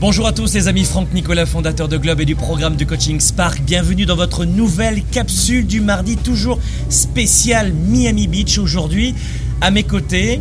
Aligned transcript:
Bonjour 0.00 0.26
à 0.26 0.32
tous 0.32 0.54
les 0.54 0.66
amis, 0.66 0.84
Franck 0.84 1.12
Nicolas, 1.12 1.44
fondateur 1.44 1.86
de 1.86 1.98
Globe 1.98 2.22
et 2.22 2.24
du 2.24 2.34
programme 2.34 2.74
de 2.74 2.86
coaching 2.86 3.20
Spark. 3.20 3.60
Bienvenue 3.60 4.06
dans 4.06 4.16
votre 4.16 4.46
nouvelle 4.46 5.04
capsule 5.04 5.66
du 5.66 5.82
mardi, 5.82 6.16
toujours 6.16 6.58
spécial 6.88 7.74
Miami 7.74 8.26
Beach 8.26 8.56
aujourd'hui. 8.56 9.14
À 9.60 9.70
mes 9.70 9.82
côtés, 9.82 10.40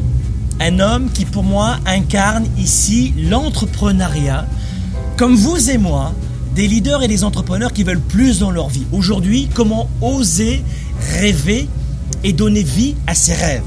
un 0.61 0.79
homme 0.79 1.11
qui 1.11 1.25
pour 1.25 1.43
moi 1.43 1.75
incarne 1.85 2.45
ici 2.57 3.13
l'entrepreneuriat. 3.17 4.47
Comme 5.17 5.35
vous 5.35 5.69
et 5.69 5.77
moi, 5.77 6.13
des 6.55 6.65
leaders 6.65 7.03
et 7.03 7.09
des 7.09 7.25
entrepreneurs 7.25 7.73
qui 7.73 7.83
veulent 7.83 7.99
plus 7.99 8.39
dans 8.39 8.51
leur 8.51 8.69
vie. 8.69 8.85
Aujourd'hui, 8.93 9.49
comment 9.53 9.89
oser 9.99 10.63
rêver 11.19 11.67
et 12.23 12.31
donner 12.31 12.63
vie 12.63 12.95
à 13.07 13.13
ses 13.13 13.33
rêves? 13.33 13.63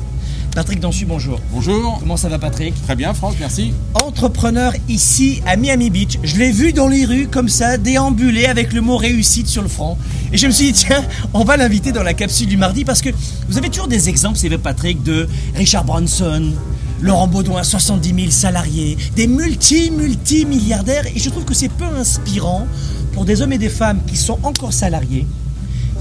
Patrick 0.55 0.81
Dansu, 0.81 1.07
bonjour. 1.07 1.41
Bonjour. 1.51 1.97
Comment 1.99 2.19
ça 2.19 2.29
va 2.29 2.39
Patrick? 2.39 2.75
Très 2.85 2.95
bien 2.95 3.15
Franck, 3.15 3.37
merci. 3.41 3.73
Entrepreneur 3.95 4.75
ici 4.87 5.41
à 5.47 5.57
Miami 5.57 5.89
Beach. 5.89 6.19
Je 6.23 6.37
l'ai 6.37 6.53
vu 6.53 6.75
dans 6.75 6.89
les 6.89 7.07
rues 7.07 7.27
comme 7.27 7.49
ça, 7.49 7.79
déambuler 7.79 8.45
avec 8.45 8.75
le 8.75 8.83
mot 8.83 8.99
réussite 8.99 9.47
sur 9.47 9.63
le 9.63 9.69
front. 9.69 9.97
Et 10.31 10.37
je 10.37 10.47
me 10.47 10.53
suis 10.53 10.67
dit, 10.67 10.73
tiens, 10.75 11.03
on 11.33 11.45
va 11.45 11.57
l'inviter 11.57 11.91
dans 11.91 12.03
la 12.03 12.13
capsule 12.13 12.49
du 12.49 12.59
mardi 12.59 12.85
parce 12.85 13.01
que 13.01 13.09
vous 13.49 13.57
avez 13.57 13.71
toujours 13.71 13.89
des 13.89 14.11
exemples, 14.11 14.37
c'est 14.37 14.51
Patrick, 14.59 15.03
de 15.03 15.27
Richard 15.55 15.85
Branson, 15.85 16.53
Laurent 17.01 17.29
Baudouin, 17.29 17.63
70 17.63 18.15
000 18.15 18.31
salariés, 18.31 18.99
des 19.17 19.29
multi-multi-milliardaires. 19.29 21.07
Et 21.07 21.19
je 21.19 21.31
trouve 21.31 21.47
que 21.47 21.55
c'est 21.55 21.71
peu 21.71 21.87
inspirant 21.99 22.67
pour 23.15 23.25
des 23.25 23.41
hommes 23.41 23.55
et 23.55 23.59
des 23.59 23.71
femmes 23.71 24.01
qui 24.07 24.19
sont 24.19 24.39
encore 24.43 24.75
salariés, 24.75 25.27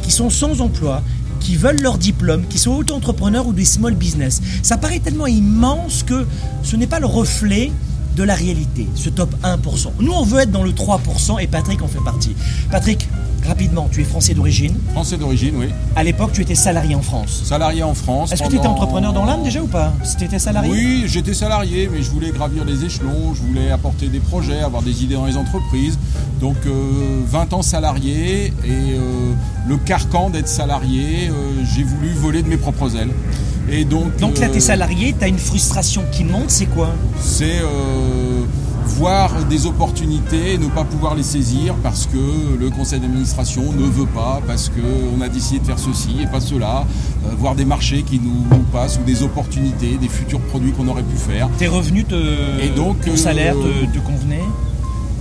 qui 0.03 0.11
sont 0.11 0.29
sans 0.29 0.59
emploi, 0.59 1.01
qui 1.41 1.57
veulent 1.57 1.81
leur 1.81 1.97
diplôme, 1.97 2.45
qui 2.47 2.57
sont 2.57 2.71
auto-entrepreneurs 2.71 3.47
ou 3.47 3.53
des 3.53 3.65
small 3.65 3.95
business. 3.95 4.41
Ça 4.63 4.77
paraît 4.77 4.99
tellement 4.99 5.27
immense 5.27 6.03
que 6.03 6.25
ce 6.63 6.75
n'est 6.75 6.87
pas 6.87 6.99
le 6.99 7.07
reflet 7.07 7.71
de 8.15 8.23
la 8.23 8.35
réalité, 8.35 8.87
ce 8.95 9.09
top 9.09 9.33
1%. 9.43 9.91
Nous, 9.99 10.11
on 10.11 10.23
veut 10.23 10.41
être 10.41 10.51
dans 10.51 10.63
le 10.63 10.71
3% 10.71 11.41
et 11.41 11.47
Patrick 11.47 11.81
en 11.81 11.87
fait 11.87 12.03
partie. 12.03 12.35
Patrick, 12.69 13.07
rapidement, 13.45 13.87
tu 13.91 14.01
es 14.01 14.03
français 14.03 14.33
d'origine. 14.33 14.75
Français 14.93 15.17
d'origine, 15.17 15.55
oui. 15.57 15.67
À 15.95 16.03
l'époque, 16.03 16.31
tu 16.33 16.41
étais 16.41 16.55
salarié 16.55 16.95
en 16.95 17.01
France. 17.01 17.41
Salarié 17.43 17.83
en 17.83 17.93
France. 17.93 18.31
Est-ce 18.31 18.43
que 18.43 18.49
tu 18.49 18.55
étais 18.55 18.67
entrepreneur 18.67 19.13
dans 19.13 19.25
l'âme 19.25 19.43
déjà 19.43 19.61
ou 19.61 19.67
pas? 19.67 19.93
Si 20.03 20.17
tu 20.17 20.25
étais 20.25 20.39
salarié? 20.39 20.71
Oui, 20.71 21.03
j'étais 21.07 21.33
salarié, 21.33 21.89
mais 21.91 22.01
je 22.01 22.09
voulais 22.09 22.31
gravir 22.31 22.65
les 22.65 22.85
échelons, 22.85 23.33
je 23.33 23.41
voulais 23.41 23.71
apporter 23.71 24.07
des 24.07 24.19
projets, 24.19 24.59
avoir 24.59 24.81
des 24.81 25.03
idées 25.03 25.15
dans 25.15 25.25
les 25.25 25.37
entreprises. 25.37 25.97
Donc 26.39 26.57
20 26.65 26.67
euh, 26.67 27.55
ans 27.55 27.61
salarié 27.61 28.47
et 28.47 28.51
euh, 28.69 29.33
le 29.67 29.77
carcan 29.77 30.29
d'être 30.29 30.47
salarié, 30.47 31.29
euh, 31.29 31.63
j'ai 31.75 31.83
voulu 31.83 32.09
voler 32.13 32.41
de 32.41 32.47
mes 32.47 32.57
propres 32.57 32.95
ailes. 32.95 33.11
Et 33.69 33.85
donc, 33.85 34.17
donc 34.17 34.39
là, 34.39 34.49
tu 34.49 34.57
es 34.57 34.59
salarié, 34.59 35.15
tu 35.17 35.23
as 35.23 35.27
une 35.27 35.37
frustration 35.37 36.03
qui 36.11 36.23
monte, 36.23 36.49
c'est 36.49 36.65
quoi? 36.65 36.89
C'est 37.21 37.61
voir 38.91 39.45
des 39.45 39.65
opportunités 39.65 40.53
et 40.53 40.57
ne 40.57 40.67
pas 40.67 40.83
pouvoir 40.83 41.15
les 41.15 41.23
saisir 41.23 41.75
parce 41.81 42.05
que 42.05 42.57
le 42.59 42.69
conseil 42.69 42.99
d'administration 42.99 43.71
ne 43.71 43.85
veut 43.85 44.05
pas, 44.05 44.41
parce 44.45 44.69
qu'on 44.69 45.21
a 45.21 45.29
décidé 45.29 45.59
de 45.59 45.65
faire 45.65 45.79
ceci 45.79 46.17
et 46.21 46.27
pas 46.27 46.41
cela, 46.41 46.85
euh, 47.25 47.29
voir 47.37 47.55
des 47.55 47.65
marchés 47.65 48.03
qui 48.03 48.19
nous 48.19 48.43
passent 48.71 48.99
ou 48.99 49.03
des 49.03 49.23
opportunités, 49.23 49.97
des 49.97 50.09
futurs 50.09 50.41
produits 50.41 50.71
qu'on 50.71 50.87
aurait 50.87 51.03
pu 51.03 51.15
faire. 51.15 51.49
Tes 51.57 51.67
revenus, 51.67 52.07
te, 52.07 52.15
et 52.61 52.69
donc, 52.69 53.01
ton 53.01 53.15
salaire 53.15 53.55
te, 53.55 53.97
te 53.97 53.99
convenait? 53.99 54.43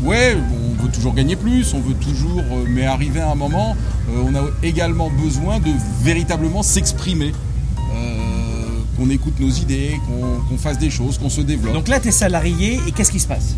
Ouais, 0.04 0.36
on 0.36 0.82
veut 0.82 0.90
toujours 0.90 1.14
gagner 1.14 1.36
plus, 1.36 1.74
on 1.74 1.80
veut 1.80 1.94
toujours, 1.94 2.42
euh, 2.52 2.64
mais 2.68 2.86
arriver 2.86 3.20
à 3.20 3.30
un 3.30 3.34
moment, 3.34 3.76
euh, 4.10 4.22
on 4.26 4.34
a 4.34 4.42
également 4.62 5.10
besoin 5.10 5.58
de 5.58 5.70
véritablement 6.02 6.62
s'exprimer 6.62 7.32
qu'on 9.00 9.08
écoute 9.08 9.40
nos 9.40 9.48
idées, 9.48 9.98
qu'on 10.48 10.58
fasse 10.58 10.78
des 10.78 10.90
choses, 10.90 11.16
qu'on 11.16 11.30
se 11.30 11.40
développe. 11.40 11.72
Donc 11.72 11.88
là, 11.88 12.00
tu 12.00 12.08
es 12.08 12.12
salarié 12.12 12.78
et 12.86 12.92
qu'est-ce 12.92 13.10
qui 13.10 13.20
se 13.20 13.26
passe? 13.26 13.56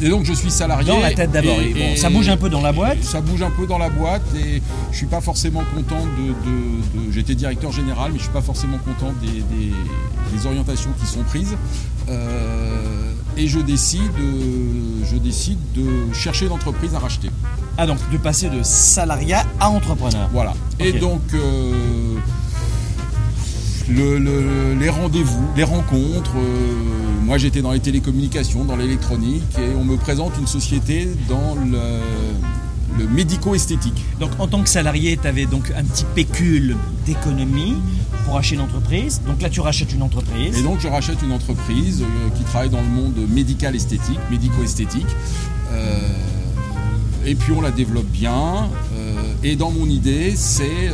Et 0.00 0.08
donc 0.08 0.24
je 0.24 0.32
suis 0.32 0.52
salarié. 0.52 0.86
Dans 0.86 1.00
la 1.00 1.12
tête 1.12 1.32
d'abord. 1.32 1.56
Bon, 1.56 1.96
ça 1.96 2.08
bouge 2.08 2.28
un 2.28 2.36
peu 2.36 2.48
dans 2.48 2.60
la 2.60 2.70
boîte? 2.70 3.02
Ça 3.02 3.20
bouge 3.20 3.42
un 3.42 3.50
peu 3.50 3.66
dans 3.66 3.78
la 3.78 3.90
boîte 3.90 4.22
et 4.36 4.62
je 4.92 4.96
suis 4.96 5.06
pas 5.06 5.20
forcément 5.20 5.64
content 5.74 6.04
de. 6.04 7.12
J'étais 7.12 7.34
directeur 7.34 7.72
général, 7.72 8.12
mais 8.12 8.18
je 8.18 8.22
suis 8.22 8.32
pas 8.32 8.40
forcément 8.40 8.78
content 8.78 9.12
des, 9.20 10.46
orientations 10.46 10.90
qui 11.00 11.06
sont 11.06 11.24
prises. 11.24 11.56
Euh, 12.08 13.12
et 13.36 13.48
je 13.48 13.58
décide, 13.58 14.02
je 15.04 15.16
décide 15.16 15.58
de 15.74 16.14
chercher 16.14 16.46
une 16.46 16.52
entreprise 16.52 16.94
à 16.94 17.00
racheter. 17.00 17.30
Ah 17.76 17.86
donc 17.86 17.98
de 18.12 18.18
passer 18.18 18.48
de 18.48 18.62
salariat 18.62 19.44
à 19.58 19.68
entrepreneur. 19.70 20.28
Voilà. 20.32 20.54
Et 20.78 20.92
donc. 20.92 21.22
Euh, 21.34 22.18
les 23.90 24.88
rendez-vous, 24.88 25.44
les 25.56 25.64
rencontres. 25.64 26.34
Euh, 26.36 27.24
moi, 27.24 27.38
j'étais 27.38 27.62
dans 27.62 27.72
les 27.72 27.80
télécommunications, 27.80 28.64
dans 28.64 28.76
l'électronique, 28.76 29.42
et 29.58 29.74
on 29.74 29.84
me 29.84 29.96
présente 29.96 30.32
une 30.38 30.46
société 30.46 31.08
dans 31.28 31.54
le, 31.54 31.78
médico-esthétique. 33.14 34.04
Donc, 34.18 34.30
en 34.40 34.48
tant 34.48 34.60
que 34.62 34.68
salarié, 34.68 35.16
tu 35.20 35.28
avais 35.28 35.46
donc 35.46 35.72
un 35.76 35.84
petit 35.84 36.04
pécule 36.16 36.76
d'économie 37.06 37.76
pour 38.24 38.36
acheter 38.36 38.56
une 38.56 38.60
entreprise. 38.60 39.20
Donc 39.26 39.40
là, 39.40 39.48
tu 39.48 39.60
rachètes 39.60 39.92
une 39.92 40.02
entreprise. 40.02 40.58
Et 40.58 40.62
donc, 40.62 40.80
je 40.80 40.88
rachète 40.88 41.22
une 41.22 41.30
entreprise 41.30 42.02
euh, 42.02 42.30
qui 42.36 42.42
travaille 42.42 42.70
dans 42.70 42.80
le 42.80 42.88
monde 42.88 43.14
médical-esthétique, 43.28 44.18
médico-esthétique. 44.30 45.06
Euh, 45.72 46.00
et 47.24 47.36
puis, 47.36 47.52
on 47.52 47.60
la 47.60 47.70
développe 47.70 48.06
bien. 48.06 48.68
et 49.44 49.54
dans 49.54 49.70
mon 49.70 49.86
idée, 49.86 50.34
c'est 50.34 50.90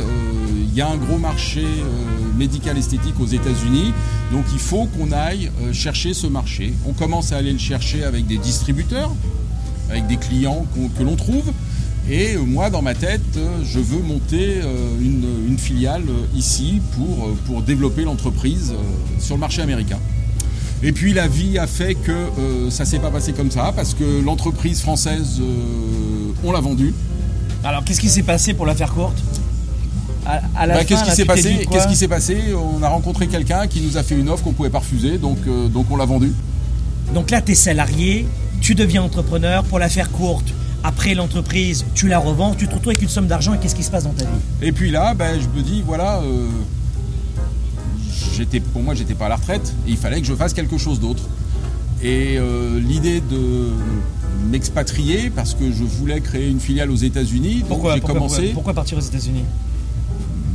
il 0.75 0.79
y 0.79 0.81
a 0.81 0.89
un 0.89 0.97
gros 0.97 1.17
marché 1.17 1.63
euh, 1.63 2.37
médical 2.37 2.77
esthétique 2.77 3.17
aux 3.21 3.25
États-Unis, 3.25 3.93
donc 4.33 4.43
il 4.51 4.59
faut 4.59 4.87
qu'on 4.87 5.13
aille 5.13 5.49
euh, 5.61 5.71
chercher 5.71 6.13
ce 6.13 6.27
marché. 6.27 6.73
On 6.85 6.91
commence 6.91 7.31
à 7.31 7.37
aller 7.37 7.53
le 7.53 7.59
chercher 7.59 8.03
avec 8.03 8.27
des 8.27 8.37
distributeurs, 8.37 9.09
avec 9.89 10.05
des 10.07 10.17
clients 10.17 10.65
que 10.97 11.03
l'on 11.03 11.15
trouve. 11.15 11.53
Et 12.09 12.35
euh, 12.35 12.41
moi, 12.41 12.69
dans 12.69 12.81
ma 12.81 12.93
tête, 12.93 13.39
je 13.63 13.79
veux 13.79 14.01
monter 14.01 14.59
une, 14.99 15.57
filiale 15.57 16.03
ici 16.35 16.81
pour, 16.97 17.61
développer 17.61 18.03
l'entreprise 18.03 18.73
sur 19.17 19.35
le 19.35 19.39
marché 19.39 19.61
américain. 19.61 19.99
Et 20.83 20.91
puis 20.91 21.13
la 21.13 21.29
vie 21.29 21.57
a 21.57 21.67
fait 21.67 21.95
que 21.95 22.69
ça 22.69 22.83
s'est 22.83 22.99
pas 22.99 23.09
passé 23.09 23.31
comme 23.31 23.49
ça, 23.49 23.71
parce 23.73 23.93
que 23.93 24.21
l'entreprise 24.23 24.81
française, 24.81 25.41
on 26.43 26.51
l'a 26.51 26.59
vendue. 26.59 26.93
Alors 27.63 27.85
qu'est-ce 27.85 28.01
qui 28.01 28.09
s'est 28.09 28.23
passé 28.23 28.53
pour 28.53 28.65
la 28.65 28.75
faire 28.75 28.93
courte? 28.93 29.23
Bah, 30.25 30.83
qu'est-ce 30.85 31.03
qui 31.03 31.11
s'est 31.11 31.25
passé 31.25 31.67
Qu'est-ce 31.71 31.87
qui 31.87 31.95
s'est 31.95 32.07
passé 32.07 32.37
On 32.53 32.81
a 32.83 32.89
rencontré 32.89 33.27
quelqu'un 33.27 33.67
qui 33.67 33.81
nous 33.81 33.97
a 33.97 34.03
fait 34.03 34.15
une 34.15 34.29
offre 34.29 34.43
qu'on 34.43 34.53
pouvait 34.53 34.69
pas 34.69 34.79
refuser, 34.79 35.17
donc, 35.17 35.37
euh, 35.47 35.67
donc 35.67 35.87
on 35.91 35.95
l'a 35.95 36.05
vendue. 36.05 36.33
Donc 37.13 37.31
là, 37.31 37.41
tu 37.41 37.51
es 37.51 37.55
salarié, 37.55 38.27
tu 38.61 38.75
deviens 38.75 39.03
entrepreneur. 39.03 39.63
Pour 39.63 39.79
la 39.79 39.89
faire 39.89 40.11
courte, 40.11 40.53
après 40.83 41.13
l'entreprise, 41.13 41.85
tu 41.93 42.07
la 42.07 42.19
revends, 42.19 42.55
tu 42.55 42.67
te 42.67 42.73
retrouves 42.73 42.89
avec 42.89 43.01
une 43.01 43.09
somme 43.09 43.27
d'argent 43.27 43.53
et 43.53 43.59
qu'est-ce 43.59 43.75
qui 43.75 43.83
se 43.83 43.91
passe 43.91 44.03
dans 44.05 44.13
ta 44.13 44.25
vie? 44.25 44.29
Et 44.61 44.71
puis 44.71 44.91
là, 44.91 45.13
ben, 45.13 45.39
je 45.39 45.47
me 45.57 45.63
dis, 45.63 45.83
voilà, 45.85 46.19
euh, 46.19 46.47
j'étais, 48.35 48.59
pour 48.59 48.81
moi, 48.81 48.95
j'étais 48.95 49.13
pas 49.13 49.27
à 49.27 49.29
la 49.29 49.35
retraite 49.35 49.73
et 49.87 49.91
il 49.91 49.97
fallait 49.97 50.21
que 50.21 50.27
je 50.27 50.33
fasse 50.33 50.53
quelque 50.53 50.77
chose 50.77 50.99
d'autre. 50.99 51.23
Et 52.03 52.37
euh, 52.37 52.79
l'idée 52.79 53.21
de 53.21 53.69
m'expatrier 54.49 55.29
parce 55.29 55.53
que 55.53 55.71
je 55.71 55.83
voulais 55.83 56.21
créer 56.21 56.49
une 56.49 56.59
filiale 56.59 56.91
aux 56.91 56.95
États-Unis. 56.95 57.63
Pourquoi, 57.67 57.95
j'ai 57.95 58.01
commencé. 58.01 58.51
pourquoi 58.53 58.73
partir 58.73 58.97
aux 58.97 59.01
États-Unis? 59.01 59.43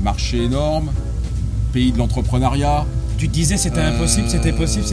Marché 0.02 0.44
énorme, 0.44 0.90
pays 1.72 1.92
de 1.92 1.98
l'entrepreneuriat. 1.98 2.86
Tu 3.18 3.28
disais 3.28 3.56
c'était 3.56 3.80
impossible, 3.80 4.28
c'était 4.28 4.52
possible. 4.52 4.84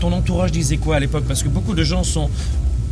Ton 0.00 0.12
entourage 0.12 0.52
disait 0.52 0.76
quoi 0.76 0.96
à 0.96 1.00
l'époque? 1.00 1.24
Parce 1.26 1.42
que 1.42 1.48
beaucoup 1.48 1.74
de 1.74 1.82
gens 1.82 2.04
sont 2.04 2.30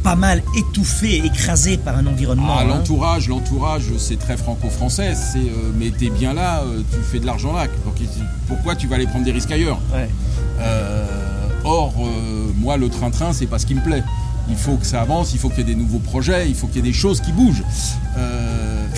pas 0.03 0.16
mal 0.16 0.43
étouffés, 0.56 1.25
écrasés 1.25 1.76
par 1.76 1.97
un 1.97 2.06
environnement. 2.06 2.56
Ah, 2.59 2.62
hein. 2.62 2.69
l'entourage, 2.69 3.28
l'entourage, 3.28 3.84
c'est 3.99 4.19
très 4.19 4.37
franco-français. 4.37 5.15
C'est 5.15 5.38
euh, 5.38 5.72
mais 5.78 5.91
t'es 5.91 6.10
bien 6.10 6.34
là, 6.34 6.62
euh, 6.62 6.82
tu 6.93 6.99
fais 7.00 7.19
de 7.19 7.26
l'argent 7.26 7.53
là. 7.53 7.66
pourquoi 8.47 8.75
tu 8.75 8.87
vas 8.87 8.97
aller 8.97 9.06
prendre 9.06 9.25
des 9.25 9.32
risques 9.32 9.50
ailleurs? 9.50 9.81
Euh, 10.60 11.05
Or, 11.65 11.93
moi, 12.56 12.76
le 12.76 12.88
train-train, 12.88 13.32
c'est 13.32 13.47
pas 13.47 13.59
ce 13.59 13.66
qui 13.66 13.75
me 13.75 13.82
plaît. 13.82 14.03
Il 14.49 14.56
faut 14.56 14.76
que 14.76 14.87
ça 14.87 15.03
avance, 15.03 15.34
il 15.34 15.38
faut 15.38 15.50
qu'il 15.50 15.59
y 15.59 15.60
ait 15.62 15.65
des 15.65 15.75
nouveaux 15.75 15.99
projets, 15.99 16.49
il 16.49 16.55
faut 16.55 16.67
qu'il 16.67 16.76
y 16.76 16.79
ait 16.79 16.91
des 16.91 16.96
choses 16.96 17.20
qui 17.20 17.32
bougent. 17.32 17.64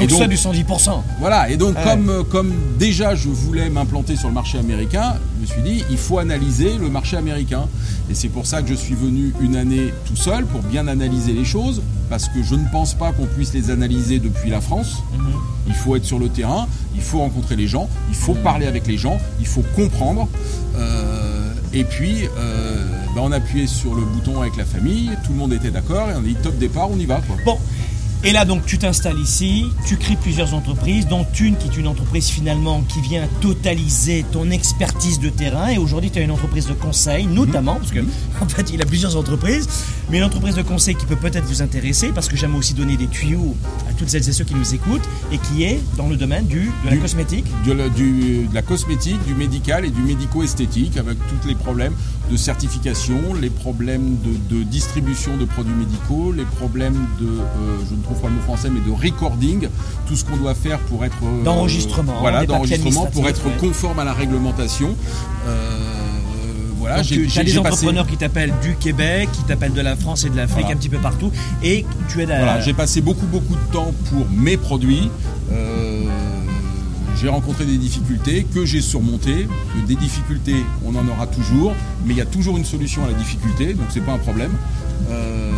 Et 0.01 0.07
donc, 0.07 0.19
ça 0.19 0.27
du 0.27 0.37
110%. 0.37 0.91
Voilà, 1.19 1.51
et 1.51 1.57
donc 1.57 1.77
comme, 1.83 2.25
comme 2.31 2.53
déjà 2.79 3.15
je 3.15 3.29
voulais 3.29 3.69
m'implanter 3.69 4.17
sur 4.17 4.29
le 4.29 4.35
marché 4.35 4.59
américain, 4.59 5.15
je 5.37 5.41
me 5.43 5.47
suis 5.47 5.63
dit, 5.63 5.85
il 5.91 5.99
faut 5.99 6.19
analyser 6.19 6.77
le 6.79 6.89
marché 6.89 7.17
américain. 7.17 7.67
Et 8.11 8.15
c'est 8.15 8.29
pour 8.29 8.47
ça 8.47 8.63
que 8.63 8.69
je 8.69 8.75
suis 8.75 8.95
venu 8.95 9.33
une 9.41 9.57
année 9.57 9.93
tout 10.07 10.17
seul 10.17 10.45
pour 10.47 10.63
bien 10.63 10.89
analyser 10.89 11.33
les 11.33 11.45
choses, 11.45 11.83
parce 12.09 12.29
que 12.29 12.43
je 12.43 12.55
ne 12.55 12.65
pense 12.73 12.95
pas 12.95 13.13
qu'on 13.13 13.27
puisse 13.27 13.53
les 13.55 13.71
analyser 13.71 14.19
depuis 14.19 14.51
la 14.51 14.61
France. 14.61 15.03
Mhm. 15.13 15.33
Il 15.69 15.75
faut 15.75 15.97
être 15.97 16.05
sur 16.05 16.19
le 16.19 16.29
terrain, 16.29 16.67
il 16.95 17.01
faut 17.01 17.19
rencontrer 17.19 17.57
les 17.57 17.69
gens, 17.69 17.89
il 18.09 18.17
faut 18.17 18.35
parler 18.35 18.67
avec 18.67 18.87
les 18.87 18.99
gens, 18.99 19.19
il 19.39 19.47
faut 19.47 19.65
comprendre. 19.77 20.29
Euh, 20.77 21.53
et 21.73 21.85
puis, 21.85 22.29
euh, 22.37 22.85
ben, 23.15 23.23
on 23.23 23.33
appuyait 23.33 23.69
sur 23.69 23.95
le 23.95 24.03
bouton 24.03 24.41
avec 24.41 24.57
la 24.57 24.65
famille, 24.65 25.11
tout 25.25 25.33
le 25.33 25.39
monde 25.39 25.53
était 25.53 25.71
d'accord, 25.71 26.11
et 26.11 26.15
on 26.15 26.19
a 26.19 26.23
dit 26.23 26.35
top 26.35 26.59
départ, 26.59 26.91
on 26.91 26.99
y 26.99 27.07
va. 27.07 27.21
Quoi. 27.21 27.37
Bon, 27.45 27.59
Et 28.23 28.33
là, 28.33 28.45
donc, 28.45 28.67
tu 28.67 28.77
t'installes 28.77 29.19
ici, 29.19 29.65
tu 29.87 29.97
crées 29.97 30.17
plusieurs 30.21 30.53
entreprises, 30.53 31.07
dont 31.09 31.25
une 31.41 31.57
qui 31.57 31.69
est 31.69 31.77
une 31.79 31.87
entreprise 31.87 32.29
finalement 32.29 32.83
qui 32.83 33.01
vient 33.01 33.27
totaliser 33.41 34.27
ton 34.31 34.51
expertise 34.51 35.19
de 35.21 35.31
terrain. 35.31 35.69
Et 35.69 35.79
aujourd'hui, 35.79 36.11
tu 36.11 36.19
as 36.19 36.23
une 36.23 36.31
entreprise 36.31 36.67
de 36.67 36.75
conseil, 36.75 37.27
notamment, 37.27 37.77
parce 37.77 37.93
que 37.93 38.01
en 38.43 38.47
fait, 38.47 38.71
il 38.75 38.83
a 38.83 38.85
plusieurs 38.85 39.17
entreprises, 39.17 39.67
mais 40.11 40.19
une 40.19 40.25
entreprise 40.25 40.55
de 40.55 40.61
conseil 40.61 40.97
qui 40.97 41.07
peut 41.07 41.17
peut-être 41.17 41.47
vous 41.47 41.63
intéresser, 41.63 42.09
parce 42.15 42.29
que 42.29 42.37
j'aime 42.37 42.55
aussi 42.57 42.75
donner 42.75 42.99
des 42.99 43.07
tuyaux 43.07 43.57
à 43.89 43.95
toutes 43.95 44.11
celles 44.11 44.29
et 44.29 44.33
ceux 44.33 44.45
qui 44.45 44.55
nous 44.55 44.75
écoutent, 44.75 45.09
et 45.33 45.39
qui 45.39 45.63
est 45.63 45.81
dans 45.97 46.09
le 46.09 46.17
domaine 46.17 46.47
du, 46.47 46.65
de 46.65 46.71
la 46.85 46.91
Du- 46.93 46.99
cosmétique. 46.99 47.47
de 47.67 47.73
la, 47.73 47.89
du- 47.89 48.47
de 48.51 48.55
la 48.55 48.61
cosmétique, 48.63 49.25
du 49.27 49.35
médical 49.35 49.87
et 49.87 49.91
du 49.91 50.03
médico-esthétique, 50.03 50.99
avec 50.99 51.17
tous 51.41 51.49
les 51.49 51.55
problèmes 51.55 51.95
de 52.31 52.37
certification, 52.37 53.19
les 53.41 53.51
problèmes 53.51 54.17
de, 54.25 54.57
de 54.57 54.63
distribution 54.63 55.37
de 55.37 55.45
produits 55.45 55.75
médicaux, 55.75 56.33
les 56.33 56.45
problèmes 56.45 57.07
de, 57.21 57.27
euh, 57.27 57.41
je 57.89 57.95
ne 57.97 58.03
trouve 58.03 58.19
pas 58.21 58.29
le 58.29 58.35
mot 58.35 58.41
français, 58.43 58.69
mais 58.71 58.81
de 58.81 58.91
recording, 58.91 59.69
tout 60.07 60.15
ce 60.17 60.25
qu'on 60.25 60.37
doit 60.37 60.55
faire 60.55 60.79
pour 60.81 61.05
être... 61.05 61.17
euh, 61.25 61.43
D'enregistrement, 61.43 62.15
Voilà, 62.21 62.47
d'enregistrement, 62.47 63.07
pour 63.07 63.29
être 63.29 63.45
ouais. 63.47 63.57
conforme 63.59 63.99
à 63.99 64.05
la 64.05 64.13
réglementation. 64.13 64.95
Euh, 65.47 65.77
voilà, 66.79 67.03
tu 67.03 67.15
as 67.37 67.45
des 67.45 67.53
passé... 67.53 67.59
entrepreneurs 67.59 68.07
qui 68.07 68.17
t'appellent 68.17 68.55
du 68.63 68.75
Québec, 68.77 69.29
qui 69.33 69.43
t'appellent 69.43 69.73
de 69.75 69.81
la 69.83 69.97
France 69.97 70.25
et 70.25 70.31
de 70.31 70.37
l'Afrique, 70.37 70.61
Voilà. 70.67 70.77
un 70.77 70.79
petit 70.79 70.89
peu 70.89 70.99
partout, 70.99 71.31
et 71.63 71.85
tu 72.09 72.23
es 72.23 72.27
là. 72.27 72.37
Voilà, 72.39 72.61
j'ai 72.61 72.73
passé 72.73 73.01
beaucoup 73.01 73.27
beaucoup 73.27 73.55
de 73.55 73.73
temps 73.73 73.93
pour 74.09 74.27
mes 74.31 74.57
produits. 74.57 75.11
Euh, 75.53 76.05
j'ai 77.21 77.29
rencontré 77.29 77.67
des 77.67 77.77
difficultés 77.77 78.45
que 78.45 78.65
j'ai 78.65 78.81
surmontées. 78.81 79.47
Des 79.87 79.95
difficultés, 79.95 80.57
on 80.85 80.95
en 80.95 81.07
aura 81.09 81.27
toujours, 81.27 81.75
mais 82.07 82.15
il 82.15 82.17
y 82.17 82.23
a 82.23 82.27
toujours 82.27 82.57
une 82.57 82.65
solution 82.65 83.05
à 83.05 83.09
la 83.09 83.15
difficulté, 83.15 83.75
donc 83.75 83.87
c'est 83.91 84.05
pas 84.05 84.13
un 84.13 84.19
problème. 84.19 84.53
Euh, 85.11 85.53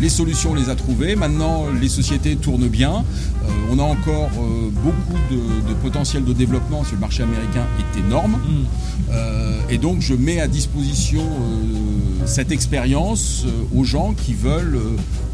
les 0.00 0.08
solutions, 0.08 0.52
on 0.52 0.54
les 0.54 0.68
a 0.70 0.74
trouvées. 0.74 1.16
Maintenant, 1.16 1.66
les 1.80 1.88
sociétés 1.88 2.36
tournent 2.36 2.68
bien. 2.68 3.04
Euh, 3.44 3.48
on 3.70 3.78
a 3.78 3.82
encore 3.82 4.30
euh, 4.38 4.70
beaucoup 4.70 5.18
de, 5.30 5.68
de 5.68 5.74
potentiel 5.74 6.24
de 6.24 6.32
développement. 6.32 6.78
parce 6.78 6.90
que 6.90 6.94
Le 6.94 7.00
marché 7.00 7.22
américain 7.22 7.66
est 7.78 8.00
énorme. 8.00 8.32
Hmm. 8.32 8.64
Euh, 9.10 9.60
et 9.70 9.78
donc 9.78 10.00
je 10.00 10.14
mets 10.14 10.40
à 10.40 10.48
disposition 10.48 11.22
cette 12.26 12.52
expérience 12.52 13.44
aux 13.74 13.84
gens 13.84 14.12
qui 14.12 14.34
veulent 14.34 14.78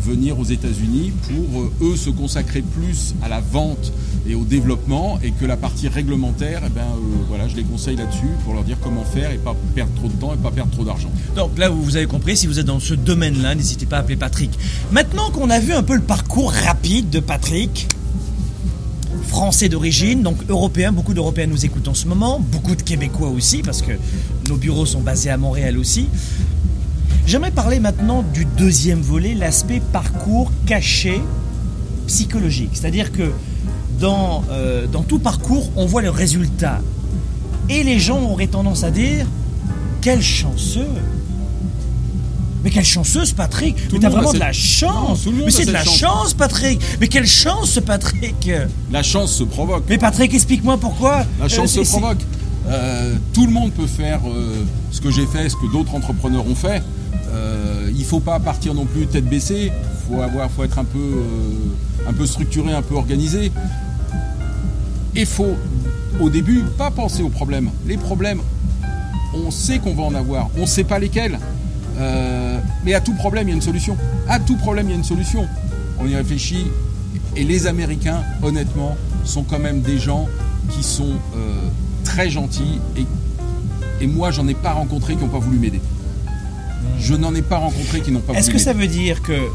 venir 0.04 0.38
aux 0.38 0.44
États-Unis 0.44 1.12
pour 1.22 1.72
eux 1.80 1.96
se 1.96 2.10
consacrer 2.10 2.62
plus 2.62 3.14
à 3.22 3.28
la 3.28 3.40
vente 3.40 3.92
et 4.26 4.34
au 4.34 4.44
développement 4.44 5.18
et 5.22 5.30
que 5.32 5.44
la 5.44 5.56
partie 5.56 5.88
réglementaire, 5.88 6.62
eh 6.66 6.68
ben, 6.70 6.80
euh, 6.80 7.24
voilà, 7.28 7.48
je 7.48 7.56
les 7.56 7.62
conseille 7.62 7.96
là-dessus 7.96 8.28
pour 8.44 8.54
leur 8.54 8.64
dire 8.64 8.76
comment 8.82 9.04
faire 9.04 9.30
et 9.30 9.38
pas 9.38 9.54
perdre 9.74 9.92
trop 9.94 10.08
de 10.08 10.14
temps 10.14 10.34
et 10.34 10.36
pas 10.36 10.50
perdre 10.50 10.70
trop 10.70 10.84
d'argent. 10.84 11.10
Donc 11.36 11.58
là, 11.58 11.68
vous 11.68 11.96
avez 11.96 12.06
compris, 12.06 12.36
si 12.36 12.46
vous 12.46 12.58
êtes 12.58 12.66
dans 12.66 12.80
ce 12.80 12.94
domaine-là, 12.94 13.54
n'hésitez 13.54 13.86
pas 13.86 13.96
à 13.96 14.00
appeler 14.00 14.16
Patrick. 14.16 14.53
Maintenant 14.90 15.30
qu'on 15.30 15.50
a 15.50 15.58
vu 15.58 15.72
un 15.72 15.82
peu 15.82 15.94
le 15.94 16.02
parcours 16.02 16.52
rapide 16.52 17.10
de 17.10 17.20
Patrick, 17.20 17.88
français 19.28 19.68
d'origine, 19.68 20.22
donc 20.22 20.36
européen, 20.48 20.92
beaucoup 20.92 21.14
d'Européens 21.14 21.46
nous 21.46 21.64
écoutent 21.64 21.88
en 21.88 21.94
ce 21.94 22.06
moment, 22.06 22.38
beaucoup 22.40 22.74
de 22.74 22.82
Québécois 22.82 23.28
aussi, 23.28 23.62
parce 23.62 23.82
que 23.82 23.92
nos 24.48 24.56
bureaux 24.56 24.86
sont 24.86 25.00
basés 25.00 25.30
à 25.30 25.36
Montréal 25.36 25.78
aussi. 25.78 26.08
J'aimerais 27.26 27.50
parler 27.50 27.80
maintenant 27.80 28.22
du 28.22 28.44
deuxième 28.44 29.00
volet, 29.00 29.34
l'aspect 29.34 29.80
parcours 29.92 30.52
caché 30.66 31.20
psychologique. 32.06 32.70
C'est-à-dire 32.74 33.12
que 33.12 33.32
dans, 33.98 34.44
euh, 34.50 34.86
tout 35.08 35.18
parcours, 35.18 35.70
on 35.76 35.86
voit 35.86 36.02
le 36.02 36.10
résultat. 36.10 36.80
Et 37.68 37.82
les 37.82 37.98
gens 37.98 38.22
auraient 38.22 38.46
tendance 38.46 38.84
à 38.84 38.90
dire 38.90 39.26
Quel 40.02 40.20
chanceux 40.20 40.86
Mais 42.64 42.70
quelle 42.70 42.84
chanceuse, 42.84 43.32
Patrick 43.32 43.76
Mais 43.92 43.98
le 43.98 44.00
t'as 44.00 44.08
vraiment 44.08 44.32
de 44.32 44.38
la 44.38 44.52
chance 44.52 45.26
Non, 45.26 45.32
tout 45.32 45.44
Mais 45.44 45.50
c'est 45.50 45.66
de 45.66 45.72
la 45.72 45.84
chance. 45.84 45.98
chance, 45.98 46.34
Patrick 46.34 46.80
Mais 46.98 47.08
quelle 47.08 47.26
chance, 47.26 47.70
ce 47.72 47.80
Patrick 47.80 48.50
La 48.90 49.02
chance 49.02 49.32
se 49.32 49.44
provoque. 49.44 49.84
Mais 49.88 49.98
Patrick, 49.98 50.32
explique-moi 50.32 50.78
pourquoi 50.78 51.24
La 51.38 51.48
chance 51.48 51.76
Euh, 51.76 51.84
se 51.84 51.90
provoque. 51.90 52.18
Euh, 52.66 53.14
tout 53.34 53.44
le 53.46 53.52
monde 53.52 53.70
peut 53.72 53.86
faire 53.86 54.20
euh, 54.26 54.64
ce 54.90 54.98
que 55.02 55.10
j'ai 55.10 55.26
fait, 55.26 55.50
ce 55.50 55.56
que 55.56 55.70
d'autres 55.70 55.94
entrepreneurs 55.94 56.46
ont 56.48 56.54
fait. 56.54 56.82
Il 57.96 58.04
faut 58.04 58.20
pas 58.20 58.38
partir 58.40 58.72
non 58.74 58.86
plus 58.86 59.06
tête 59.06 59.28
baissée. 59.28 59.70
Faut 60.08 60.20
avoir, 60.22 60.50
faut 60.50 60.64
être 60.64 60.78
un 60.78 60.84
peu, 60.84 61.22
un 62.08 62.12
peu 62.12 62.26
structuré, 62.26 62.72
un 62.72 62.82
peu 62.82 62.94
organisé. 62.94 63.52
Et 65.14 65.24
faut, 65.26 65.54
au 66.20 66.30
début, 66.30 66.62
pas 66.78 66.90
penser 66.90 67.22
aux 67.22 67.28
problèmes. 67.28 67.70
Les 67.86 67.96
problèmes, 67.96 68.40
on 69.34 69.50
sait 69.50 69.78
qu'on 69.78 69.94
va 69.94 70.02
en 70.04 70.14
avoir. 70.14 70.48
On 70.58 70.66
sait 70.66 70.84
pas 70.84 70.98
lesquels. 70.98 71.38
Euh, 71.98 72.53
mais 72.84 72.94
à 72.94 73.00
tout 73.00 73.14
problème, 73.14 73.48
il 73.48 73.50
y 73.50 73.54
a 73.54 73.56
une 73.56 73.62
solution. 73.62 73.96
À 74.28 74.38
tout 74.38 74.56
problème, 74.56 74.86
il 74.88 74.90
y 74.90 74.94
a 74.94 74.98
une 74.98 75.04
solution. 75.04 75.46
On 75.98 76.06
y 76.06 76.14
réfléchit. 76.14 76.66
Et 77.36 77.44
les 77.44 77.66
Américains, 77.66 78.22
honnêtement, 78.42 78.96
sont 79.24 79.42
quand 79.42 79.58
même 79.58 79.80
des 79.80 79.98
gens 79.98 80.28
qui 80.70 80.82
sont 80.82 81.14
euh, 81.36 81.60
très 82.04 82.30
gentils. 82.30 82.80
Et, 82.96 83.06
et 84.00 84.06
moi, 84.06 84.30
j'en 84.30 84.46
ai 84.48 84.54
pas 84.54 84.72
rencontré 84.72 85.16
qui 85.16 85.22
n'ont 85.22 85.28
pas 85.28 85.38
voulu 85.38 85.58
m'aider. 85.58 85.80
Je 87.00 87.14
n'en 87.14 87.34
ai 87.34 87.42
pas 87.42 87.58
rencontré 87.58 88.00
qui 88.00 88.12
n'ont 88.12 88.20
pas 88.20 88.34
Est-ce 88.34 88.46
voulu 88.46 88.58
que 88.58 88.62
ça 88.62 88.72
veut 88.72 88.86
dire 88.86 89.22
que 89.22 89.48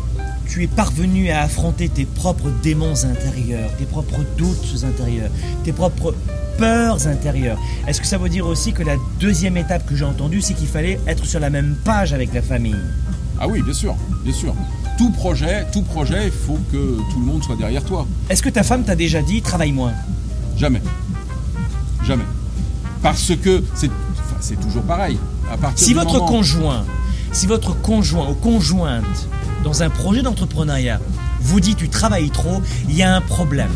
tu 0.47 0.63
es 0.63 0.67
parvenu 0.67 1.29
à 1.29 1.41
affronter 1.41 1.89
tes 1.89 2.05
propres 2.05 2.49
démons 2.63 3.05
intérieurs, 3.05 3.69
tes 3.77 3.85
propres 3.85 4.19
doutes 4.37 4.83
intérieurs, 4.83 5.29
tes 5.63 5.71
propres 5.71 6.15
peurs 6.57 7.07
intérieures? 7.07 7.59
Est-ce 7.87 8.01
que 8.01 8.07
ça 8.07 8.17
veut 8.17 8.29
dire 8.29 8.47
aussi 8.47 8.73
que 8.73 8.83
la 8.83 8.95
deuxième 9.19 9.57
étape 9.57 9.85
que 9.85 9.95
j'ai 9.95 10.05
entendue, 10.05 10.41
c'est 10.41 10.55
qu'il 10.55 10.67
fallait 10.67 10.99
être 11.07 11.25
sur 11.25 11.39
la 11.39 11.49
même 11.49 11.75
page 11.85 12.13
avec 12.13 12.33
la 12.33 12.41
famille? 12.41 12.75
Ah 13.39 13.47
oui, 13.47 13.61
bien 13.61 13.73
sûr, 13.73 13.95
bien 14.23 14.33
sûr. 14.33 14.53
Tout 14.97 15.11
projet, 15.11 15.65
tout 15.71 15.81
projet, 15.81 16.25
il 16.25 16.31
faut 16.31 16.59
que 16.71 16.97
tout 17.11 17.19
le 17.19 17.25
monde 17.25 17.41
soit 17.43 17.55
derrière 17.55 17.83
toi. 17.85 18.05
Est-ce 18.29 18.43
que 18.43 18.49
ta 18.49 18.63
femme 18.63 18.83
t'a 18.83 18.95
déjà 18.95 19.21
dit 19.21 19.41
travaille 19.41 19.71
moins? 19.71 19.93
Jamais. 20.57 20.81
Jamais. 22.05 22.25
Parce 23.01 23.31
que 23.41 23.63
c'est 23.75 23.89
enfin, 24.19 24.55
toujours 24.61 24.83
pareil. 24.83 25.17
À 25.51 25.57
partir 25.57 25.85
Si 25.87 25.93
votre 25.93 26.13
moment- 26.15 26.25
conjoint, 26.25 26.85
si 27.31 27.47
votre 27.47 27.79
conjoint 27.81 28.29
ou 28.29 28.33
conjointe 28.33 29.27
dans 29.63 29.83
un 29.83 29.89
projet 29.89 30.21
d'entrepreneuriat 30.21 30.99
vous 31.39 31.61
dit 31.61 31.75
tu 31.75 31.87
travailles 31.87 32.29
trop, 32.31 32.61
il 32.89 32.95
y 32.95 33.03
a 33.03 33.15
un 33.15 33.21
problème. 33.21 33.71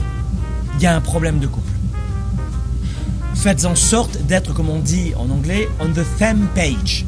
Il 0.77 0.83
y 0.83 0.87
a 0.87 0.95
un 0.95 1.01
problème 1.01 1.39
de 1.39 1.47
couple. 1.47 1.69
Faites 3.35 3.65
en 3.65 3.75
sorte 3.75 4.17
d'être, 4.25 4.53
comme 4.53 4.69
on 4.69 4.79
dit 4.79 5.13
en 5.17 5.29
anglais, 5.29 5.69
on 5.79 5.87
the 5.89 6.05
same 6.19 6.47
page. 6.53 7.05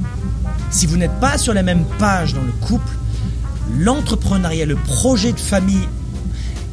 Si 0.75 0.88
vous 0.88 0.98
n'êtes 0.98 1.22
pas 1.22 1.38
sur 1.38 1.54
la 1.54 1.63
même 1.63 1.86
page 2.00 2.33
dans 2.33 2.42
le 2.42 2.51
couple, 2.51 2.92
l'entrepreneuriat, 3.80 4.66
le 4.66 4.75
projet 4.75 5.31
de 5.31 5.39
famille 5.39 5.88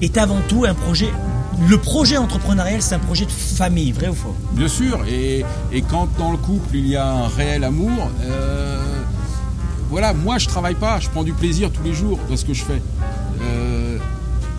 est 0.01 0.19
avant 0.19 0.41
tout 0.49 0.65
un 0.65 0.75
projet. 0.75 1.09
Le 1.69 1.79
projet 1.79 2.17
entrepreneurial, 2.17 2.83
c'est 2.83 2.97
un 2.97 2.99
projet 2.99 3.27
de 3.27 3.31
famille, 3.31 3.93
vrai 3.93 4.09
ou 4.09 4.15
faux? 4.15 4.35
Bien 4.55 4.67
sûr, 4.67 5.05
et, 5.09 5.45
quand 5.89 6.09
dans 6.19 6.33
le 6.33 6.37
couple 6.37 6.75
il 6.75 6.89
y 6.89 6.97
a 6.97 7.07
un 7.07 7.29
réel 7.29 7.63
amour, 7.63 8.11
euh, 8.23 8.83
voilà, 9.89 10.13
moi 10.15 10.37
je 10.39 10.49
travaille 10.49 10.75
pas, 10.75 10.99
je 10.99 11.09
prends 11.09 11.23
du 11.23 11.33
plaisir 11.33 11.71
tous 11.71 11.85
les 11.85 11.95
jours 11.95 12.19
dans 12.29 12.37
ce 12.37 12.45
que 12.45 12.55
je 12.55 12.65
fais. 12.65 12.83
Euh, 13.41 13.99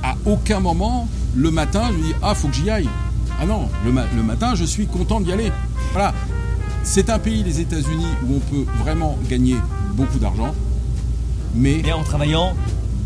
à 0.03 0.15
aucun 0.25 0.61
moment, 0.61 1.09
le 1.35 1.51
matin, 1.51 1.89
je 1.91 1.97
me 1.97 2.03
dis 2.03 2.15
ah 2.21 2.33
faut 2.33 2.47
que 2.47 2.55
j'y 2.55 2.69
aille. 2.69 2.87
Ah 3.41 3.45
non, 3.45 3.67
le, 3.83 3.91
le 3.91 4.23
matin, 4.23 4.55
je 4.55 4.63
suis 4.63 4.87
content 4.87 5.19
d'y 5.19 5.33
aller. 5.33 5.51
Voilà, 5.91 6.13
c'est 6.83 7.09
un 7.09 7.19
pays, 7.19 7.43
les 7.43 7.59
États-Unis, 7.59 8.05
où 8.27 8.35
on 8.35 8.39
peut 8.39 8.65
vraiment 8.83 9.17
gagner 9.29 9.55
beaucoup 9.95 10.19
d'argent, 10.19 10.53
mais 11.55 11.79
Et 11.85 11.93
en 11.93 12.03
travaillant 12.03 12.53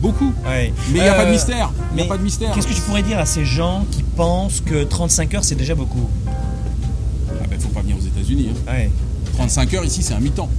beaucoup. 0.02 0.32
Ouais. 0.46 0.74
Mais 0.92 1.00
il 1.00 1.02
n'y 1.04 1.08
a 1.08 1.14
pas 1.14 1.24
de 1.26 1.30
Euh, 1.30 1.34
mystère. 1.34 1.72
Il 1.92 1.96
n'y 1.96 2.02
mais 2.02 2.04
a 2.04 2.06
pas 2.10 2.18
de 2.18 2.24
mystère. 2.24 2.52
Qu'est-ce 2.54 2.68
que 2.68 2.74
tu 2.74 2.82
pourrais 2.82 3.04
dire 3.04 3.20
à 3.20 3.26
ces 3.26 3.46
gens 3.46 3.86
qui 3.92 4.04
pensent 4.04 4.62
que 4.62 4.84
35 4.84 5.34
heures 5.36 5.44
c'est 5.44 5.56
déjà 5.56 5.76
beaucoup? 5.76 6.08
Ah 6.28 7.46
ben, 7.50 7.60
faut 7.60 7.70
pas 7.70 7.82
venir 7.82 7.98
aux 7.98 8.06
États-Unis. 8.06 8.50
hein. 8.68 8.72
Ouais. 8.72 8.92
35 9.34 9.74
heures 9.76 9.86
ici, 9.86 10.02
c'est 10.04 10.14
un 10.14 10.20
mi-temps. 10.20 10.50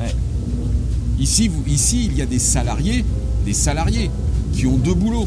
Ouais. 0.00 0.14
Ici, 1.18 1.48
vous- 1.48 1.62
ici, 1.66 2.06
il 2.06 2.16
y 2.16 2.22
a 2.22 2.26
des 2.26 2.38
salariés, 2.38 3.04
des 3.44 3.52
salariés 3.54 4.10
qui 4.52 4.66
ont 4.66 4.76
deux 4.76 4.94
boulots. 4.94 5.26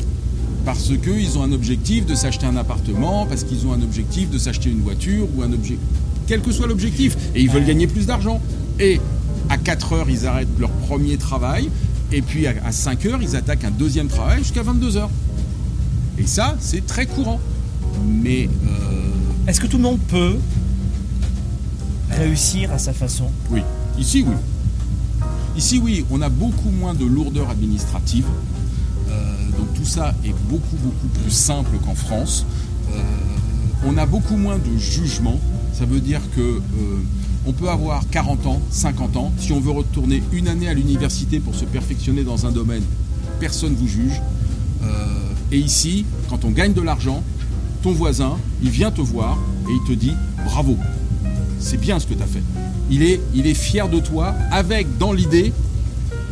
Parce 0.66 0.92
qu'ils 1.01 1.38
ont 1.38 1.44
un 1.44 1.54
objectif 1.54 2.06
de 2.06 2.13
s'acheter 2.13 2.46
un 2.46 2.58
appartement, 2.58 3.25
parce 3.25 3.46
qu'ils 3.46 3.66
ont 3.68 3.72
un 3.72 3.82
objectif 3.82 4.30
de 4.30 4.38
s'acheter 4.38 4.70
une 4.70 4.82
voiture 4.82 5.25
ou 5.38 5.42
un 5.44 5.54
objet. 5.54 5.77
Quel 6.27 6.41
que 6.41 6.51
soit 6.51 6.67
l'objectif. 6.67 7.17
Et 7.36 7.41
ils 7.41 7.50
veulent 7.50 7.65
gagner 7.65 7.88
plus 7.88 8.05
d'argent. 8.05 8.41
Et 8.79 9.00
à 9.50 9.57
4 9.57 9.93
heures, 9.93 10.10
ils 10.10 10.27
arrêtent 10.27 10.60
leur 10.60 10.69
premier 10.69 11.17
travail. 11.17 11.69
Et 12.12 12.22
puis 12.22 12.48
à, 12.48 12.53
à 12.65 12.72
5 12.72 13.05
heures, 13.07 13.22
ils 13.22 13.36
attaquent 13.36 13.63
un 13.65 13.72
deuxième 13.72 14.07
travail 14.07 14.39
jusqu'à 14.39 14.63
22 14.63 14.98
heures. 14.98 15.10
Et 16.17 16.25
ça, 16.25 16.55
c'est 16.60 16.86
très 16.86 17.05
courant. 17.05 17.39
Mais 18.05 18.50
euh, 18.67 19.48
Est-ce 19.48 19.60
que 19.62 19.67
tout 19.67 19.77
le 19.77 19.84
monde 19.84 20.00
peut 20.07 20.36
réussir 22.12 22.72
à 22.72 22.77
sa 22.77 22.93
façon? 22.93 23.29
Oui, 23.50 23.62
ici 23.98 24.24
oui. 24.27 24.36
Ici 25.55 25.79
oui, 25.84 26.05
on 26.12 26.22
a 26.22 26.29
beaucoup 26.29 26.69
moins 26.69 26.93
de 26.93 27.05
lourdeur 27.05 27.50
administrative. 27.50 28.25
Euh, 29.10 29.34
donc 29.57 29.74
tout 29.75 29.86
ça 29.86 30.13
est 30.24 30.36
beaucoup 30.50 30.75
beaucoup 30.77 31.07
plus 31.22 31.31
simple 31.31 31.77
qu'en 31.84 31.96
France. 31.96 32.46
Euh, 32.91 33.01
on 33.86 33.98
a 33.98 34.05
beaucoup 34.05 34.38
moins 34.38 34.57
de 34.57 34.77
jugement. 34.77 35.39
Ça 35.77 35.86
veut 35.86 36.00
dire 36.00 36.22
que 36.36 36.41
euh, 36.41 36.62
on 37.46 37.53
peut 37.53 37.69
avoir 37.69 38.10
40 38.10 38.48
ans, 38.48 38.62
50 38.72 39.15
ans. 39.17 39.31
Si 39.38 39.51
on 39.51 39.60
veut 39.60 39.72
retourner 39.72 40.24
une 40.34 40.48
année 40.48 40.67
à 40.67 40.74
l'université 40.74 41.39
pour 41.39 41.53
se 41.53 41.65
perfectionner 41.65 42.24
dans 42.24 42.48
un 42.48 42.51
domaine, 42.51 42.81
personne 43.39 43.75
vous 43.75 43.88
juge. 43.88 44.19
Euh, 44.84 44.88
Et 45.51 45.60
ici, 45.60 46.05
quand 46.29 46.46
on 46.46 46.50
gagne 46.50 46.74
de 46.74 46.81
l'argent, 46.81 47.22
ton 47.84 47.91
voisin, 47.91 48.38
il 48.63 48.69
vient 48.72 48.89
te 48.89 49.01
voir 49.01 49.38
et 49.69 49.72
il 49.72 49.88
te 49.88 49.93
dit 49.93 50.13
bravo. 50.46 50.77
C'est 51.60 51.77
bien 51.79 52.00
ce 52.00 52.07
que 52.07 52.15
tu 52.15 52.24
as 52.24 52.27
fait. 52.27 52.41
Il 52.89 53.03
est, 53.03 53.22
il 53.36 53.46
est 53.46 53.53
fier 53.53 53.88
de 53.88 54.00
toi 54.00 54.34
avec 54.51 54.98
dans 54.98 55.13
l'idée 55.13 55.53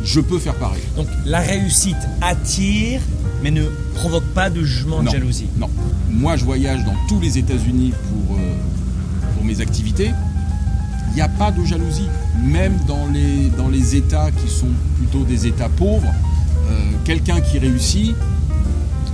je 0.04 0.20
peux 0.20 0.38
faire 0.38 0.54
pareil. 0.54 0.82
Donc 0.96 1.06
la 1.24 1.38
réussite 1.40 1.96
attire 2.20 3.00
mais 3.42 3.50
ne 3.50 3.64
provoque 3.94 4.24
pas 4.34 4.50
de 4.50 4.62
jugement 4.64 5.02
de 5.02 5.08
jalousie. 5.10 5.46
Non. 5.56 5.68
Moi 6.10 6.36
je 6.36 6.44
voyage 6.44 6.84
dans 6.84 6.94
tous 7.08 7.20
les 7.20 7.38
États-Unis 7.38 7.92
pour, 8.08 8.36
euh, 8.36 8.45
pour 9.36 9.44
mes 9.44 9.60
activités. 9.60 10.10
Il 11.10 11.14
n'y 11.14 11.20
a 11.20 11.28
pas 11.28 11.50
de 11.50 11.64
jalousie. 11.64 12.08
Même 12.42 12.76
dans 12.86 13.06
les, 13.06 13.48
dans 13.56 13.68
les 13.68 13.94
États 13.94 14.30
qui 14.30 14.48
sont 14.48 14.66
plutôt 14.96 15.24
des 15.24 15.46
États 15.46 15.68
pauvres, 15.68 16.12
euh, 16.68 16.80
quelqu'un 17.04 17.40
qui 17.40 17.58
réussit, 17.58 18.14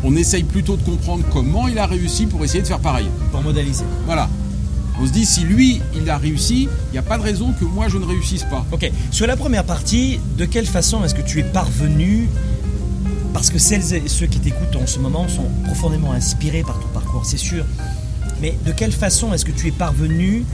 on 0.05 0.17
essaye 0.17 0.45
plutôt 0.45 0.77
de 0.77 0.83
comprendre 0.83 1.25
comment 1.33 1.69
il 1.69 1.79
a 1.79 1.87
réussi 1.87 2.27
pour 2.27 2.45
essayer 2.45 2.63
de 2.63 2.67
faire 2.67 2.81
pareil. 2.81 3.07
Pour 3.31 3.43
modéliser. 3.43 3.85
Voilà. 4.07 4.29
On 5.01 5.07
se 5.07 5.13
dit, 5.13 5.25
si 5.25 5.43
lui, 5.43 5.81
il 5.95 6.09
a 6.11 6.19
réussi, 6.19 6.69
il 6.91 6.93
n'y 6.93 6.99
a 6.99 7.03
pas 7.03 7.19
de 7.19 7.23
raison 7.23 7.53
que 7.59 7.65
moi, 7.65 7.89
je 7.89 7.99
ne 7.99 8.05
réussisse 8.05 8.45
pas. 8.45 8.65
Ok. 8.73 8.91
Sur 9.11 9.27
la 9.27 9.37
première 9.37 9.65
partie, 9.65 10.21
de 10.37 10.45
quelle 10.45 10.67
façon 10.67 11.05
est-ce 11.05 11.15
que 11.15 11.23
tu 11.23 11.41
es 11.41 11.45
parvenu 11.45 12.29
Parce 13.33 13.51
que 13.51 13.59
celles 13.59 13.95
et 13.95 14.03
ceux 14.07 14.27
qui 14.27 14.39
t'écoutent 14.39 14.77
en 14.77 14.87
ce 14.87 14.99
moment 14.99 15.29
sont 15.29 15.47
profondément 15.65 16.13
inspirés 16.13 16.63
par 16.63 16.79
ton 16.79 16.89
parcours, 16.89 17.25
c'est 17.25 17.39
sûr. 17.39 17.65
Mais 18.43 18.59
de 18.67 18.73
quelle 18.73 18.91
façon 18.91 19.33
est-ce 19.33 19.45
que 19.45 19.53
tu 19.53 19.69
es 19.69 19.71
parvenu 19.71 20.45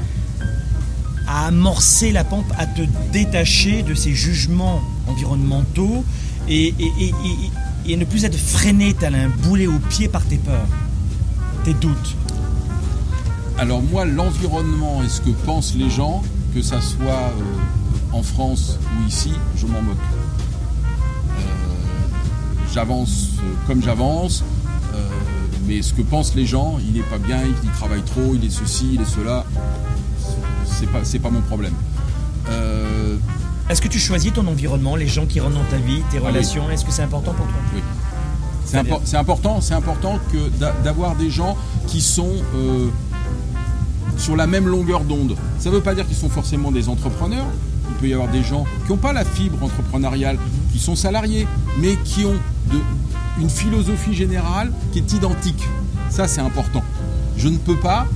à 1.27 1.47
amorcer 1.47 2.13
la 2.13 2.23
pompe, 2.23 2.53
à 2.59 2.67
te 2.67 2.83
détacher 3.13 3.83
de 3.83 3.95
ces 3.95 4.15
jugements 4.15 4.83
environnementaux 5.07 6.05
et, 6.51 6.75
ne 7.89 8.05
plus 8.05 8.27
être 8.27 8.37
freiné, 8.37 8.93
tel 8.93 9.15
un 9.15 9.31
boulet 9.31 9.67
au 9.67 9.79
pied 9.79 10.07
par 10.07 10.23
tes 10.23 10.37
peurs, 10.37 10.69
tes 11.65 11.73
doutes? 11.73 12.15
Alors 13.59 13.83
moi, 13.83 14.05
l'environnement 14.05 15.03
et 15.03 15.09
ce 15.09 15.23
que 15.23 15.31
pensent 15.31 15.75
les 15.75 15.89
gens, 15.89 16.23
que 16.55 16.61
ça 16.61 16.83
soit 16.83 17.33
euh, 17.33 18.13
en 18.13 18.23
France 18.23 18.79
ou 18.99 19.09
ici, 19.09 19.33
je 19.57 19.67
m'en 19.67 19.81
moque. 19.81 19.97
Euh, 21.39 21.43
j'avance 22.75 23.31
euh, 23.39 23.55
comme 23.67 23.83
j'avance, 23.83 24.45
mais 25.69 25.83
ce 25.83 25.93
que 25.93 26.03
pensent 26.03 26.35
les 26.35 26.47
gens, 26.47 26.79
il 26.81 26.95
n'est 26.95 27.07
pas 27.07 27.19
bien, 27.19 27.39
il 27.45 27.71
travaille 27.71 28.03
trop, 28.03 28.35
il 28.35 28.45
est 28.45 28.51
ceci, 28.51 28.95
il 28.95 29.01
est 29.03 29.05
cela, 29.05 29.45
c'est 30.65 30.91
pas, 30.91 31.05
c'est 31.05 31.19
pas 31.19 31.31
mon 31.31 31.43
problème. 31.43 31.75
Est-ce 33.69 33.83
que 33.83 33.89
tu 33.89 33.99
choisis 33.99 34.33
ton 34.33 34.47
environnement, 34.47 34.97
les 34.97 35.07
gens 35.07 35.27
qui 35.27 35.41
rentrent 35.41 35.59
dans 35.59 35.71
ta 35.71 35.77
vie, 35.77 36.01
tes 36.11 36.19
ah 36.19 36.29
relations 36.29 36.71
Est-ce 36.71 36.87
que 36.87 36.91
c'est 36.91 37.03
important 37.03 37.33
pour 37.33 37.47
toi? 37.47 37.57
Oui. 37.75 37.83
C'est, 38.65 39.17
important, 39.17 39.61
c'est 39.61 39.75
important 39.75 40.19
que 40.33 40.49
d'avoir 40.83 41.17
des 41.17 41.31
gens 41.31 41.57
qui 41.87 42.01
sont 42.01 42.33
euh, 42.55 42.89
sur 44.17 44.37
la 44.37 44.47
même 44.47 44.67
longueur 44.67 45.05
d'onde. 45.05 45.37
Ça 45.59 45.71
ne 45.71 45.75
veut 45.75 45.83
pas 45.83 45.95
dire 45.95 46.07
qu'ils 46.07 46.17
sont 46.17 46.29
forcément 46.29 46.71
des 46.71 46.89
entrepreneurs. 46.89 47.47
Il 47.91 47.97
peut 47.97 48.09
y 48.09 48.15
avoir 48.15 48.29
des 48.29 48.43
gens 48.43 48.65
qui 48.85 48.93
n'ont 48.93 48.99
pas 48.99 49.13
la 49.13 49.25
fibre 49.25 49.63
entrepreneuriale, 49.63 50.39
qui 50.73 50.79
sont 50.79 50.97
salariés, 50.97 51.47
mais 51.79 51.97
qui 52.05 52.25
ont 52.25 52.37
de, 52.71 52.79
une 53.41 53.51
philosophie 53.51 54.15
générale 54.15 54.73
qui 54.93 54.99
est 54.99 55.13
identique. 55.13 55.63
Ça, 56.11 56.27
c'est 56.27 56.41
important. 56.41 56.83
Je 57.37 57.49
ne 57.49 57.57
peux 57.57 57.77
pas 57.77 58.07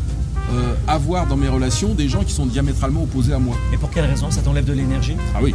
euh, 0.53 0.75
avoir 0.89 1.27
dans 1.27 1.37
mes 1.37 1.49
relations 1.49 1.95
des 1.95 2.09
gens 2.09 2.25
qui 2.25 2.33
sont 2.33 2.47
diamétralement 2.47 3.03
opposés 3.05 3.33
à 3.33 3.39
moi. 3.39 3.57
Et 3.73 3.77
pour 3.77 3.91
quelle 3.91 4.07
raison 4.07 4.31
Ça 4.31 4.43
t'enlève 4.43 4.65
de 4.65 4.73
l'énergie? 4.73 5.17
Ah 5.35 5.39
oui. 5.43 5.55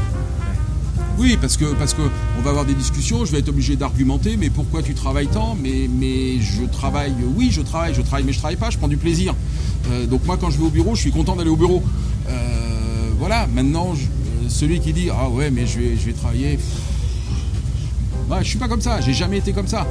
Oui, 1.19 1.35
parce 1.41 1.57
que 1.57 1.65
parce 1.73 1.95
que 1.95 2.03
on 2.37 2.41
va 2.43 2.51
avoir 2.51 2.65
des 2.65 2.75
discussions, 2.75 3.25
je 3.25 3.31
vais 3.31 3.39
être 3.39 3.49
obligé 3.49 3.75
d'argumenter, 3.75 4.37
mais 4.37 4.51
pourquoi 4.51 4.83
tu 4.83 4.93
travailles 4.93 5.27
tant? 5.27 5.57
Mais 5.59 5.89
mais 5.89 6.39
je 6.39 6.63
travaille, 6.65 7.13
oui, 7.35 7.49
je 7.51 7.61
travaille, 7.61 7.95
je 7.95 8.01
travaille, 8.01 8.23
mais 8.23 8.33
je 8.33 8.37
travaille 8.37 8.55
pas, 8.55 8.69
je 8.69 8.77
prends 8.77 8.87
du 8.87 8.97
plaisir. 8.97 9.33
Euh, 9.89 10.05
donc 10.05 10.25
moi, 10.27 10.37
quand 10.39 10.51
je 10.51 10.59
vais 10.59 10.65
au 10.65 10.69
bureau, 10.69 10.93
je 10.93 11.01
suis 11.01 11.11
content 11.11 11.35
d'aller 11.35 11.49
au 11.49 11.55
bureau. 11.55 11.81
Euh, 12.29 13.09
voilà. 13.17 13.47
Maintenant, 13.47 13.95
celui 14.47 14.79
qui 14.79 14.93
dit 14.93 15.09
ah 15.11 15.27
ouais, 15.29 15.49
mais 15.49 15.65
je 15.65 15.79
vais 15.79 15.97
je 15.97 16.05
vais 16.05 16.13
travailler. 16.13 16.59
Ouais, 18.29 18.39
je 18.41 18.49
suis 18.49 18.59
pas 18.59 18.67
comme 18.67 18.81
ça, 18.81 18.99
j'ai 19.01 19.13
jamais 19.13 19.37
été 19.37 19.53
comme 19.53 19.67
ça. 19.67 19.87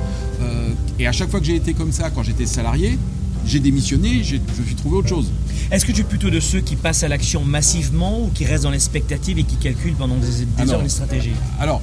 et 0.98 1.06
à 1.06 1.12
chaque 1.12 1.30
fois 1.30 1.40
que 1.40 1.46
j'ai 1.46 1.56
été 1.56 1.74
comme 1.74 1.92
ça, 1.92 2.10
quand 2.10 2.22
j'étais 2.22 2.46
salarié, 2.46 2.98
j'ai 3.46 3.60
démissionné, 3.60 4.22
je 4.22 4.36
suis 4.36 4.74
trouvé 4.74 4.96
autre 4.96 5.08
chose. 5.08 5.30
Est-ce 5.70 5.84
que 5.84 5.92
tu 5.92 6.02
es 6.02 6.04
plutôt 6.04 6.30
de 6.30 6.40
ceux 6.40 6.60
qui 6.60 6.76
passent 6.76 7.02
à 7.02 7.08
l'action 7.08 7.44
massivement 7.44 8.20
ou 8.20 8.30
qui 8.34 8.44
restent 8.44 8.64
dans 8.64 8.70
l'expectative 8.70 9.38
et 9.38 9.44
qui 9.44 9.56
calculent 9.56 9.94
pendant 9.94 10.16
des, 10.16 10.44
des 10.44 10.72
heures 10.72 10.80
une 10.80 10.88
stratégie? 10.88 11.32
Alors, 11.60 11.80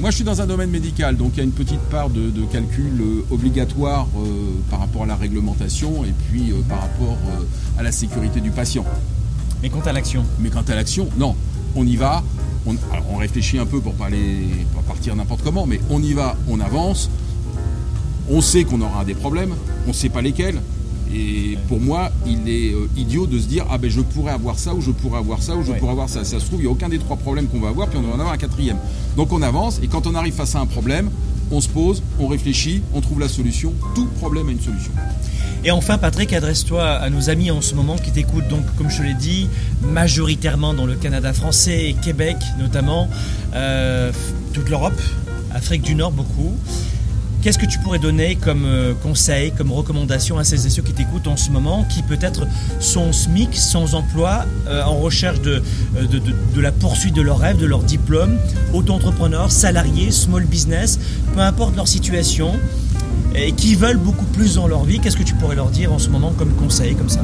moi 0.00 0.10
je 0.10 0.16
suis 0.16 0.24
dans 0.24 0.40
un 0.40 0.46
domaine 0.46 0.70
médical, 0.70 1.16
donc 1.16 1.32
il 1.34 1.38
y 1.38 1.40
a 1.40 1.44
une 1.44 1.52
petite 1.52 1.80
part 1.90 2.10
de, 2.10 2.30
calcul 2.52 3.00
euh, 3.00 3.24
obligatoire 3.30 4.06
euh, 4.16 4.52
par 4.70 4.80
rapport 4.80 5.02
à 5.02 5.06
la 5.06 5.16
réglementation 5.16 6.04
et 6.04 6.12
puis 6.28 6.52
euh, 6.52 6.60
par 6.68 6.80
rapport 6.80 7.16
à 7.78 7.82
la 7.82 7.92
sécurité 7.92 8.40
du 8.40 8.50
patient. 8.50 8.84
Mais 9.62 9.70
quant 9.70 9.80
à 9.80 9.92
l'action? 9.92 10.24
Mais 10.38 10.50
quant 10.50 10.64
à 10.68 10.74
l'action, 10.74 11.08
non. 11.18 11.34
On 11.74 11.86
y 11.86 11.96
va, 11.96 12.22
on, 12.68 12.76
on 13.12 13.16
réfléchit 13.16 13.58
un 13.58 13.66
peu 13.66 13.80
pour 13.80 13.94
pas, 13.94 14.08
pas 14.08 14.82
partir 14.86 15.16
n'importe 15.16 15.42
comment, 15.42 15.66
mais 15.66 15.80
on 15.90 16.02
y 16.02 16.12
va, 16.12 16.36
on 16.48 16.60
avance. 16.60 17.10
On 18.30 18.40
sait 18.42 18.64
qu'on 18.64 18.82
aura 18.82 19.04
des 19.04 19.14
problèmes, 19.14 19.54
on 19.86 19.88
ne 19.88 19.94
sait 19.94 20.10
pas 20.10 20.20
lesquels, 20.20 20.60
et 21.14 21.56
pour 21.68 21.80
moi, 21.80 22.10
il 22.26 22.48
est 22.48 22.74
euh, 22.74 22.88
idiot 22.96 23.26
de 23.26 23.38
se 23.38 23.46
dire 23.46 23.64
ah 23.70 23.78
ben 23.78 23.90
je 23.90 24.00
pourrais 24.02 24.32
avoir 24.32 24.58
ça 24.58 24.74
ou 24.74 24.82
je 24.82 24.90
pourrais 24.90 25.18
avoir 25.18 25.42
ça 25.42 25.56
ou 25.56 25.64
je 25.64 25.72
pourrais 25.72 25.92
avoir 25.92 26.08
ça. 26.08 26.24
Ça 26.24 26.38
se 26.38 26.44
trouve, 26.44 26.60
il 26.60 26.64
n'y 26.64 26.68
a 26.68 26.70
aucun 26.70 26.88
des 26.88 26.98
trois 26.98 27.16
problèmes 27.16 27.46
qu'on 27.46 27.60
va 27.60 27.68
avoir, 27.68 27.88
puis 27.88 27.98
on 27.98 28.02
va 28.02 28.10
en 28.10 28.18
avoir 28.18 28.32
un 28.32 28.36
quatrième. 28.38 28.76
Donc 29.16 29.32
on 29.32 29.40
avance 29.40 29.80
et 29.82 29.88
quand 29.88 30.06
on 30.06 30.14
arrive 30.14 30.34
face 30.34 30.54
à 30.54 30.60
un 30.60 30.66
problème, 30.66 31.10
on 31.50 31.62
se 31.62 31.68
pose, 31.68 32.02
on 32.18 32.26
réfléchit, 32.26 32.82
on 32.92 33.00
trouve 33.00 33.20
la 33.20 33.28
solution. 33.28 33.72
Tout 33.94 34.06
problème 34.18 34.48
a 34.48 34.52
une 34.52 34.60
solution. 34.60 34.92
Et 35.64 35.70
enfin, 35.72 35.98
Patrick, 35.98 36.32
adresse-toi 36.32 36.84
à 36.84 37.10
nos 37.10 37.30
amis 37.30 37.50
en 37.50 37.60
ce 37.60 37.74
moment 37.74 37.96
qui 37.96 38.12
t'écoutent, 38.12 38.46
donc, 38.48 38.62
comme 38.76 38.90
je 38.90 39.02
l'ai 39.02 39.14
dit, 39.14 39.48
majoritairement 39.82 40.72
dans 40.72 40.86
le 40.86 40.94
Canada 40.94 41.32
français 41.32 41.88
et 41.88 41.94
Québec 41.94 42.36
notamment, 42.58 43.08
euh, 43.54 44.12
toute 44.52 44.68
l'Europe, 44.68 45.00
Afrique 45.52 45.82
du 45.82 45.96
Nord 45.96 46.12
beaucoup. 46.12 46.54
Qu'est-ce 47.42 47.58
que 47.58 47.66
tu 47.66 47.78
pourrais 47.78 47.98
donner 47.98 48.36
comme 48.36 48.64
euh, 48.64 48.94
conseil, 48.94 49.52
comme 49.52 49.72
recommandation 49.72 50.38
à 50.38 50.44
celles 50.44 50.66
et 50.66 50.70
ceux 50.70 50.82
qui 50.82 50.92
t'écoutent 50.92 51.26
en 51.28 51.36
ce 51.36 51.50
moment, 51.50 51.84
qui 51.84 52.02
peut-être 52.02 52.46
sont 52.80 53.12
SMIC, 53.12 53.54
sans 53.54 53.94
emploi, 53.94 54.44
euh, 54.68 54.82
en 54.82 54.96
recherche 54.96 55.40
de, 55.40 55.62
de, 55.94 56.60
la 56.60 56.72
poursuite 56.72 57.14
de 57.14 57.22
leur 57.22 57.38
rêve, 57.38 57.56
de 57.56 57.66
leur 57.66 57.82
diplôme, 57.82 58.38
auto-entrepreneurs, 58.74 59.52
salariés, 59.52 60.10
small 60.10 60.44
business, 60.44 60.98
peu 61.34 61.40
importe 61.40 61.76
leur 61.76 61.86
situation, 61.86 62.52
et 63.34 63.52
qui 63.52 63.74
veulent 63.74 63.98
beaucoup 63.98 64.24
plus 64.26 64.54
dans 64.54 64.66
leur 64.66 64.84
vie 64.84 64.98
Qu'est-ce 64.98 65.16
que 65.16 65.22
tu 65.22 65.34
pourrais 65.34 65.56
leur 65.56 65.70
dire 65.70 65.92
en 65.92 65.98
ce 65.98 66.10
moment 66.10 66.32
comme 66.36 66.52
conseil, 66.52 66.94
comme 66.94 67.08
ça? 67.08 67.20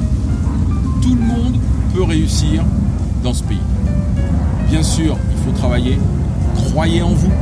Tout 1.03 1.15
le 1.15 1.23
monde 1.23 1.57
peut 1.95 2.05
réussir 2.05 2.65
dans 3.23 3.35
ce 3.35 3.43
pays. 3.43 3.59
Bien 4.71 4.83
sûr, 4.83 5.17
il 5.31 5.45
faut 5.45 5.59
travailler. 5.59 5.99
Croyez 6.55 7.03
en 7.03 7.11
vous 7.11 7.33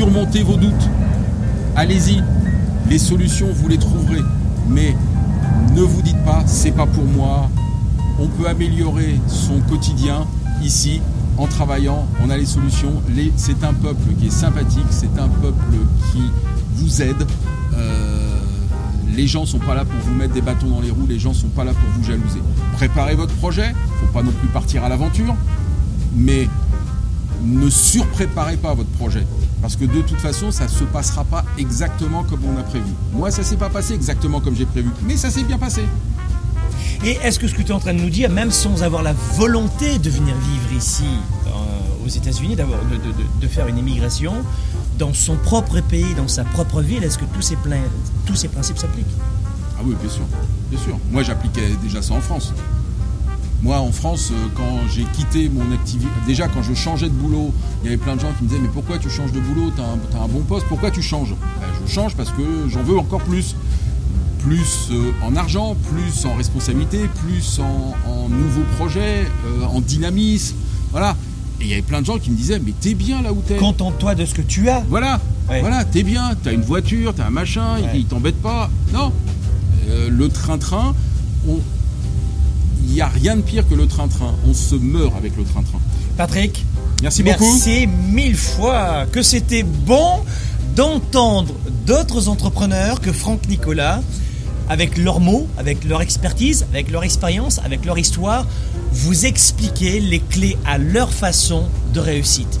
surmontez 0.00 0.42
vos 0.42 0.56
doutes. 0.56 0.88
Allez-y, 1.76 2.22
les 2.88 2.98
solutions, 2.98 3.48
vous 3.52 3.68
les 3.68 3.76
trouverez. 3.76 4.22
Mais 4.66 4.96
ne 5.74 5.82
vous 5.82 6.00
dites 6.00 6.24
pas, 6.24 6.42
c'est 6.46 6.70
pas 6.70 6.86
pour 6.86 7.04
moi. 7.04 7.50
On 8.18 8.26
peut 8.26 8.48
améliorer 8.48 9.20
son 9.26 9.60
quotidien 9.68 10.26
ici 10.62 11.02
en 11.40 11.46
travaillant. 11.46 12.06
On 12.22 12.30
a 12.30 12.36
les 12.36 12.46
solutions. 12.46 13.02
c'est 13.36 13.64
un 13.64 13.72
peuple 13.72 14.14
qui 14.18 14.26
est 14.26 14.30
sympathique, 14.30 14.86
c'est 14.90 15.18
un 15.18 15.28
peuple 15.28 15.76
qui 16.12 16.22
vous 16.74 17.02
aide. 17.02 17.26
Euh, 17.74 18.38
les 19.14 19.26
gens 19.26 19.46
sont 19.46 19.58
pas 19.58 19.74
là 19.74 19.84
pour 19.84 19.98
vous 20.00 20.14
mettre 20.14 20.34
des 20.34 20.42
bâtons 20.42 20.68
dans 20.68 20.80
les 20.80 20.90
roues, 20.90 21.06
les 21.08 21.18
gens 21.18 21.32
sont 21.32 21.48
pas 21.48 21.64
là 21.64 21.72
pour 21.72 21.88
vous 21.96 22.04
jalouser. 22.04 22.40
Préparez 22.74 23.14
votre 23.14 23.34
projet, 23.34 23.74
faut 24.00 24.12
pas 24.12 24.22
non 24.22 24.32
plus 24.32 24.48
partir 24.48 24.84
à 24.84 24.88
l'aventure, 24.88 25.34
mais 26.14 26.48
ne 27.42 27.70
surpréparez 27.70 28.58
pas 28.58 28.74
votre 28.74 28.90
projet. 28.90 29.26
Parce 29.62 29.76
que 29.76 29.84
de 29.84 30.00
toute 30.02 30.20
façon, 30.20 30.50
ça 30.50 30.64
ne 30.64 30.70
se 30.70 30.84
passera 30.84 31.24
pas 31.24 31.44
exactement 31.58 32.22
comme 32.24 32.40
on 32.44 32.58
a 32.58 32.62
prévu. 32.62 32.90
Moi, 33.12 33.30
ça 33.30 33.42
ne 33.42 33.46
s'est 33.46 33.56
pas 33.56 33.68
passé 33.68 33.94
exactement 33.94 34.40
comme 34.40 34.54
j'ai 34.54 34.66
prévu, 34.66 34.90
mais 35.06 35.16
ça 35.16 35.30
s'est 35.30 35.44
bien 35.44 35.58
passé. 35.58 35.82
Et 37.02 37.12
est-ce 37.22 37.38
que 37.38 37.48
ce 37.48 37.54
que 37.54 37.62
tu 37.62 37.68
es 37.68 37.72
en 37.72 37.78
train 37.78 37.94
de 37.94 38.00
nous 38.00 38.10
dire, 38.10 38.28
même 38.28 38.50
sans 38.50 38.82
avoir 38.82 39.02
la 39.02 39.14
volonté 39.36 39.98
de 39.98 40.10
venir 40.10 40.34
vivre 40.34 40.72
ici, 40.76 41.04
euh, 41.46 42.04
aux 42.04 42.08
États-Unis, 42.08 42.56
de, 42.56 42.64
de, 43.40 43.48
faire 43.48 43.68
une 43.68 43.78
immigration, 43.78 44.34
dans 44.98 45.14
son 45.14 45.36
propre 45.36 45.80
pays, 45.80 46.14
dans 46.14 46.28
sa 46.28 46.44
propre 46.44 46.82
ville, 46.82 47.02
est-ce 47.02 47.16
que 47.16 47.24
tous 47.34 47.40
ces, 47.40 47.56
tous 48.26 48.34
ces 48.34 48.48
principes 48.48 48.76
s'appliquent? 48.76 49.06
Ah 49.78 49.82
oui, 49.82 49.94
bien 49.98 50.10
sûr. 50.10 50.24
Bien 50.70 50.78
sûr. 50.78 50.98
Moi, 51.10 51.22
j'appliquais 51.22 51.70
déjà 51.82 52.02
ça 52.02 52.12
en 52.12 52.20
France. 52.20 52.52
Moi, 53.62 53.78
en 53.78 53.92
France, 53.92 54.30
euh, 54.32 54.48
quand 54.54 54.88
j'ai 54.94 55.04
quitté 55.04 55.48
mon 55.48 55.72
activité, 55.72 56.10
déjà 56.26 56.48
quand 56.48 56.62
je 56.62 56.74
changeais 56.74 57.08
de 57.08 57.14
boulot, 57.14 57.54
il 57.82 57.86
y 57.86 57.88
avait 57.88 58.02
plein 58.02 58.16
de 58.16 58.20
gens 58.20 58.32
qui 58.36 58.44
me 58.44 58.48
disaient 58.48 58.60
Mais 58.60 58.68
pourquoi 58.68 58.98
tu 58.98 59.08
changes 59.08 59.32
de 59.32 59.40
boulot? 59.40 59.70
T'as 59.74 59.84
un, 60.18 60.24
un, 60.24 60.28
bon 60.28 60.40
poste, 60.40 60.66
pourquoi 60.66 60.90
tu 60.90 61.00
changes? 61.00 61.30
Ben, 61.30 61.66
Je 61.86 61.90
change 61.90 62.14
parce 62.14 62.30
que 62.30 62.68
j'en 62.68 62.82
veux 62.82 62.98
encore 62.98 63.22
plus. 63.22 63.54
Plus 64.42 64.88
euh, 64.90 65.12
en 65.22 65.36
argent, 65.36 65.76
plus 65.90 66.24
en 66.24 66.34
responsabilité, 66.34 66.98
plus 67.26 67.60
en, 67.60 68.28
nouveaux 68.28 68.64
projets, 68.78 69.26
euh, 69.46 69.64
en 69.66 69.80
dynamisme. 69.80 70.56
Voilà. 70.92 71.16
Et 71.60 71.64
il 71.64 71.68
y 71.68 71.72
avait 71.74 71.82
plein 71.82 72.00
de 72.00 72.06
gens 72.06 72.18
qui 72.18 72.30
me 72.30 72.36
disaient, 72.36 72.58
mais 72.58 72.72
t'es 72.80 72.94
bien 72.94 73.20
là 73.22 73.32
où 73.32 73.42
t'es. 73.46 73.56
Contente-toi 73.56 74.14
de 74.14 74.24
ce 74.24 74.32
que 74.34 74.40
tu 74.42 74.68
as. 74.70 74.82
Voilà, 74.88 75.20
Ouais. 75.48 75.60
voilà, 75.60 75.84
t'es 75.84 76.02
bien, 76.02 76.34
t'as 76.42 76.52
une 76.52 76.62
voiture, 76.62 77.12
t'as 77.14 77.26
un 77.26 77.30
machin, 77.30 77.76
il- 77.78 77.84
Ouais. 77.84 77.90
il 77.96 78.04
t'embête 78.06 78.40
pas. 78.40 78.70
Non, 78.92 79.12
Euh, 79.88 80.08
le 80.08 80.28
train-train, 80.28 80.94
on- 81.48 81.58
il 82.86 82.92
n'y 82.94 83.00
a 83.00 83.08
rien 83.08 83.34
de 83.36 83.40
pire 83.40 83.68
que 83.68 83.74
le 83.74 83.86
train-train. 83.88 84.34
On 84.46 84.54
se 84.54 84.76
meurt 84.76 85.12
avec 85.16 85.36
le 85.36 85.42
train-train. 85.42 85.80
Patrick, 86.16 86.64
Merci, 87.02 87.22
beaucoup. 87.24 87.44
merci 87.44 87.88
mille 88.08 88.36
fois 88.36 89.06
que 89.10 89.20
c'était 89.22 89.64
bon 89.64 90.20
d'entendre 90.76 91.52
d'autres 91.86 92.28
entrepreneurs 92.28 93.00
que 93.00 93.10
Franck 93.10 93.48
Nicolas, 93.48 94.00
avec 94.70 94.96
leurs 94.96 95.18
mots, 95.18 95.48
avec 95.58 95.84
leur 95.84 96.00
expertise, 96.00 96.64
avec 96.72 96.90
leur 96.92 97.02
expérience, 97.02 97.58
avec 97.64 97.84
leur 97.84 97.98
histoire, 97.98 98.46
vous 98.92 99.26
expliquer 99.26 99.98
les 99.98 100.20
clés 100.20 100.56
à 100.64 100.78
leur 100.78 101.12
façon 101.12 101.64
de 101.92 101.98
réussite. 101.98 102.60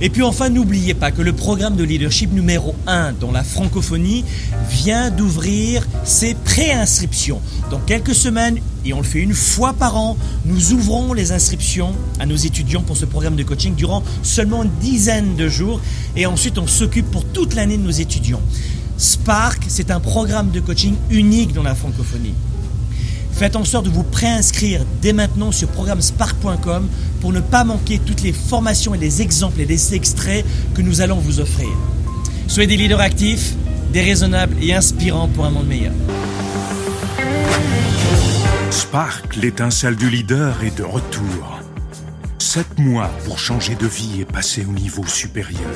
Et 0.00 0.08
puis 0.08 0.22
enfin, 0.22 0.48
n'oubliez 0.48 0.94
pas 0.94 1.10
que 1.10 1.20
le 1.20 1.34
programme 1.34 1.76
de 1.76 1.84
leadership 1.84 2.32
numéro 2.32 2.74
1 2.86 3.12
dans 3.20 3.30
la 3.30 3.44
francophonie 3.44 4.24
vient 4.70 5.10
d'ouvrir 5.10 5.86
ses 6.02 6.32
préinscriptions. 6.32 7.42
Dans 7.70 7.78
quelques 7.80 8.14
semaines, 8.14 8.58
et 8.86 8.94
on 8.94 8.98
le 8.98 9.04
fait 9.04 9.18
une 9.18 9.34
fois 9.34 9.74
par 9.74 9.98
an, 9.98 10.16
nous 10.46 10.72
ouvrons 10.72 11.12
les 11.12 11.32
inscriptions 11.32 11.92
à 12.18 12.24
nos 12.24 12.36
étudiants 12.36 12.80
pour 12.80 12.96
ce 12.96 13.04
programme 13.04 13.36
de 13.36 13.42
coaching 13.42 13.74
durant 13.74 14.02
seulement 14.22 14.62
une 14.62 14.70
dizaine 14.80 15.36
de 15.36 15.48
jours. 15.48 15.82
Et 16.16 16.24
ensuite, 16.24 16.56
on 16.56 16.66
s'occupe 16.66 17.10
pour 17.10 17.26
toute 17.26 17.54
l'année 17.54 17.76
de 17.76 17.82
nos 17.82 17.90
étudiants. 17.90 18.40
Spark, 19.00 19.62
c'est 19.68 19.90
un 19.90 19.98
programme 19.98 20.50
de 20.50 20.60
coaching 20.60 20.94
unique 21.08 21.54
dans 21.54 21.62
la 21.62 21.74
francophonie. 21.74 22.34
Faites 23.32 23.56
en 23.56 23.64
sorte 23.64 23.86
de 23.86 23.90
vous 23.90 24.02
préinscrire 24.02 24.82
dès 25.00 25.14
maintenant 25.14 25.52
sur 25.52 25.68
programmespark.com 25.68 26.86
pour 27.22 27.32
ne 27.32 27.40
pas 27.40 27.64
manquer 27.64 27.98
toutes 27.98 28.20
les 28.20 28.34
formations 28.34 28.94
et 28.94 28.98
les 28.98 29.22
exemples 29.22 29.62
et 29.62 29.64
les 29.64 29.94
extraits 29.94 30.44
que 30.74 30.82
nous 30.82 31.00
allons 31.00 31.16
vous 31.16 31.40
offrir. 31.40 31.70
Soyez 32.46 32.66
des 32.66 32.76
leaders 32.76 33.00
actifs, 33.00 33.54
déraisonnables 33.90 34.56
et 34.60 34.74
inspirants 34.74 35.28
pour 35.28 35.46
un 35.46 35.50
monde 35.50 35.66
meilleur. 35.66 35.94
Spark, 38.70 39.36
l'étincelle 39.36 39.96
du 39.96 40.10
leader, 40.10 40.62
est 40.62 40.76
de 40.76 40.84
retour. 40.84 41.58
Sept 42.38 42.78
mois 42.78 43.10
pour 43.24 43.38
changer 43.38 43.76
de 43.76 43.86
vie 43.86 44.20
et 44.20 44.24
passer 44.26 44.66
au 44.68 44.72
niveau 44.72 45.06
supérieur. 45.06 45.70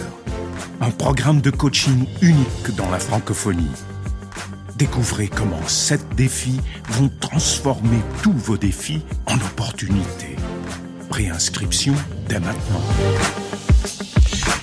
Un 0.80 0.90
programme 0.90 1.40
de 1.40 1.50
coaching 1.50 2.06
unique 2.20 2.74
dans 2.76 2.90
la 2.90 2.98
francophonie. 2.98 3.70
Découvrez 4.76 5.28
comment 5.28 5.66
sept 5.66 6.04
défis 6.16 6.60
vont 6.90 7.10
transformer 7.20 8.00
tous 8.22 8.32
vos 8.32 8.56
défis 8.56 9.02
en 9.26 9.36
opportunités. 9.36 10.36
Préinscription 11.08 11.94
dès 12.28 12.40
maintenant. 12.40 13.43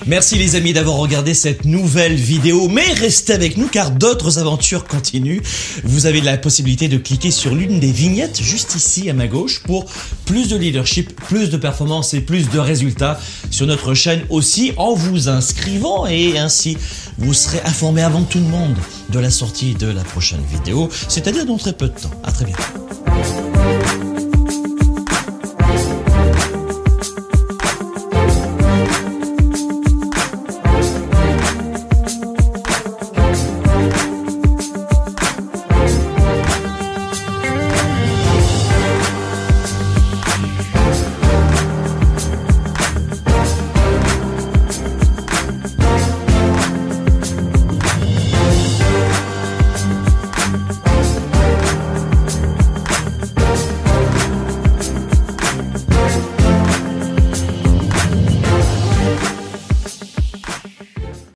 Merci 0.06 0.36
les 0.36 0.56
amis 0.56 0.72
d'avoir 0.72 0.96
regardé 0.96 1.32
cette 1.32 1.64
nouvelle 1.64 2.14
vidéo, 2.14 2.68
mais 2.68 2.92
restez 2.92 3.32
avec 3.32 3.56
nous 3.56 3.68
car 3.68 3.92
d'autres 3.92 4.38
aventures 4.38 4.84
continuent. 4.84 5.40
Vous 5.84 6.06
avez 6.06 6.20
la 6.20 6.36
possibilité 6.36 6.88
de 6.88 6.98
cliquer 6.98 7.30
sur 7.30 7.54
l'une 7.54 7.78
des 7.78 7.92
vignettes 7.92 8.42
juste 8.42 8.74
ici 8.74 9.08
à 9.10 9.14
ma 9.14 9.28
gauche 9.28 9.62
pour 9.62 9.86
plus 10.26 10.48
de 10.48 10.56
leadership, 10.56 11.14
plus 11.28 11.50
de 11.50 11.56
performance 11.56 12.14
et 12.14 12.20
plus 12.20 12.50
de 12.50 12.58
résultats 12.58 13.20
sur 13.50 13.66
notre 13.66 13.94
chaîne 13.94 14.22
aussi 14.28 14.72
en 14.76 14.94
vous 14.94 15.28
inscrivant 15.28 16.06
et 16.06 16.36
ainsi 16.36 16.76
vous 17.18 17.34
serez 17.34 17.60
informé 17.64 18.02
avant 18.02 18.22
tout 18.22 18.38
le 18.38 18.46
monde 18.46 18.76
de 19.10 19.18
la 19.20 19.30
sortie 19.30 19.74
de 19.74 19.86
la 19.86 20.02
prochaine 20.02 20.42
vidéo, 20.50 20.88
c'est-à-dire 21.08 21.46
dans 21.46 21.58
très 21.58 21.74
peu 21.74 21.86
de 21.86 21.92
temps. 21.92 22.10
À 22.24 22.32
très 22.32 22.44
bientôt. 22.44 22.81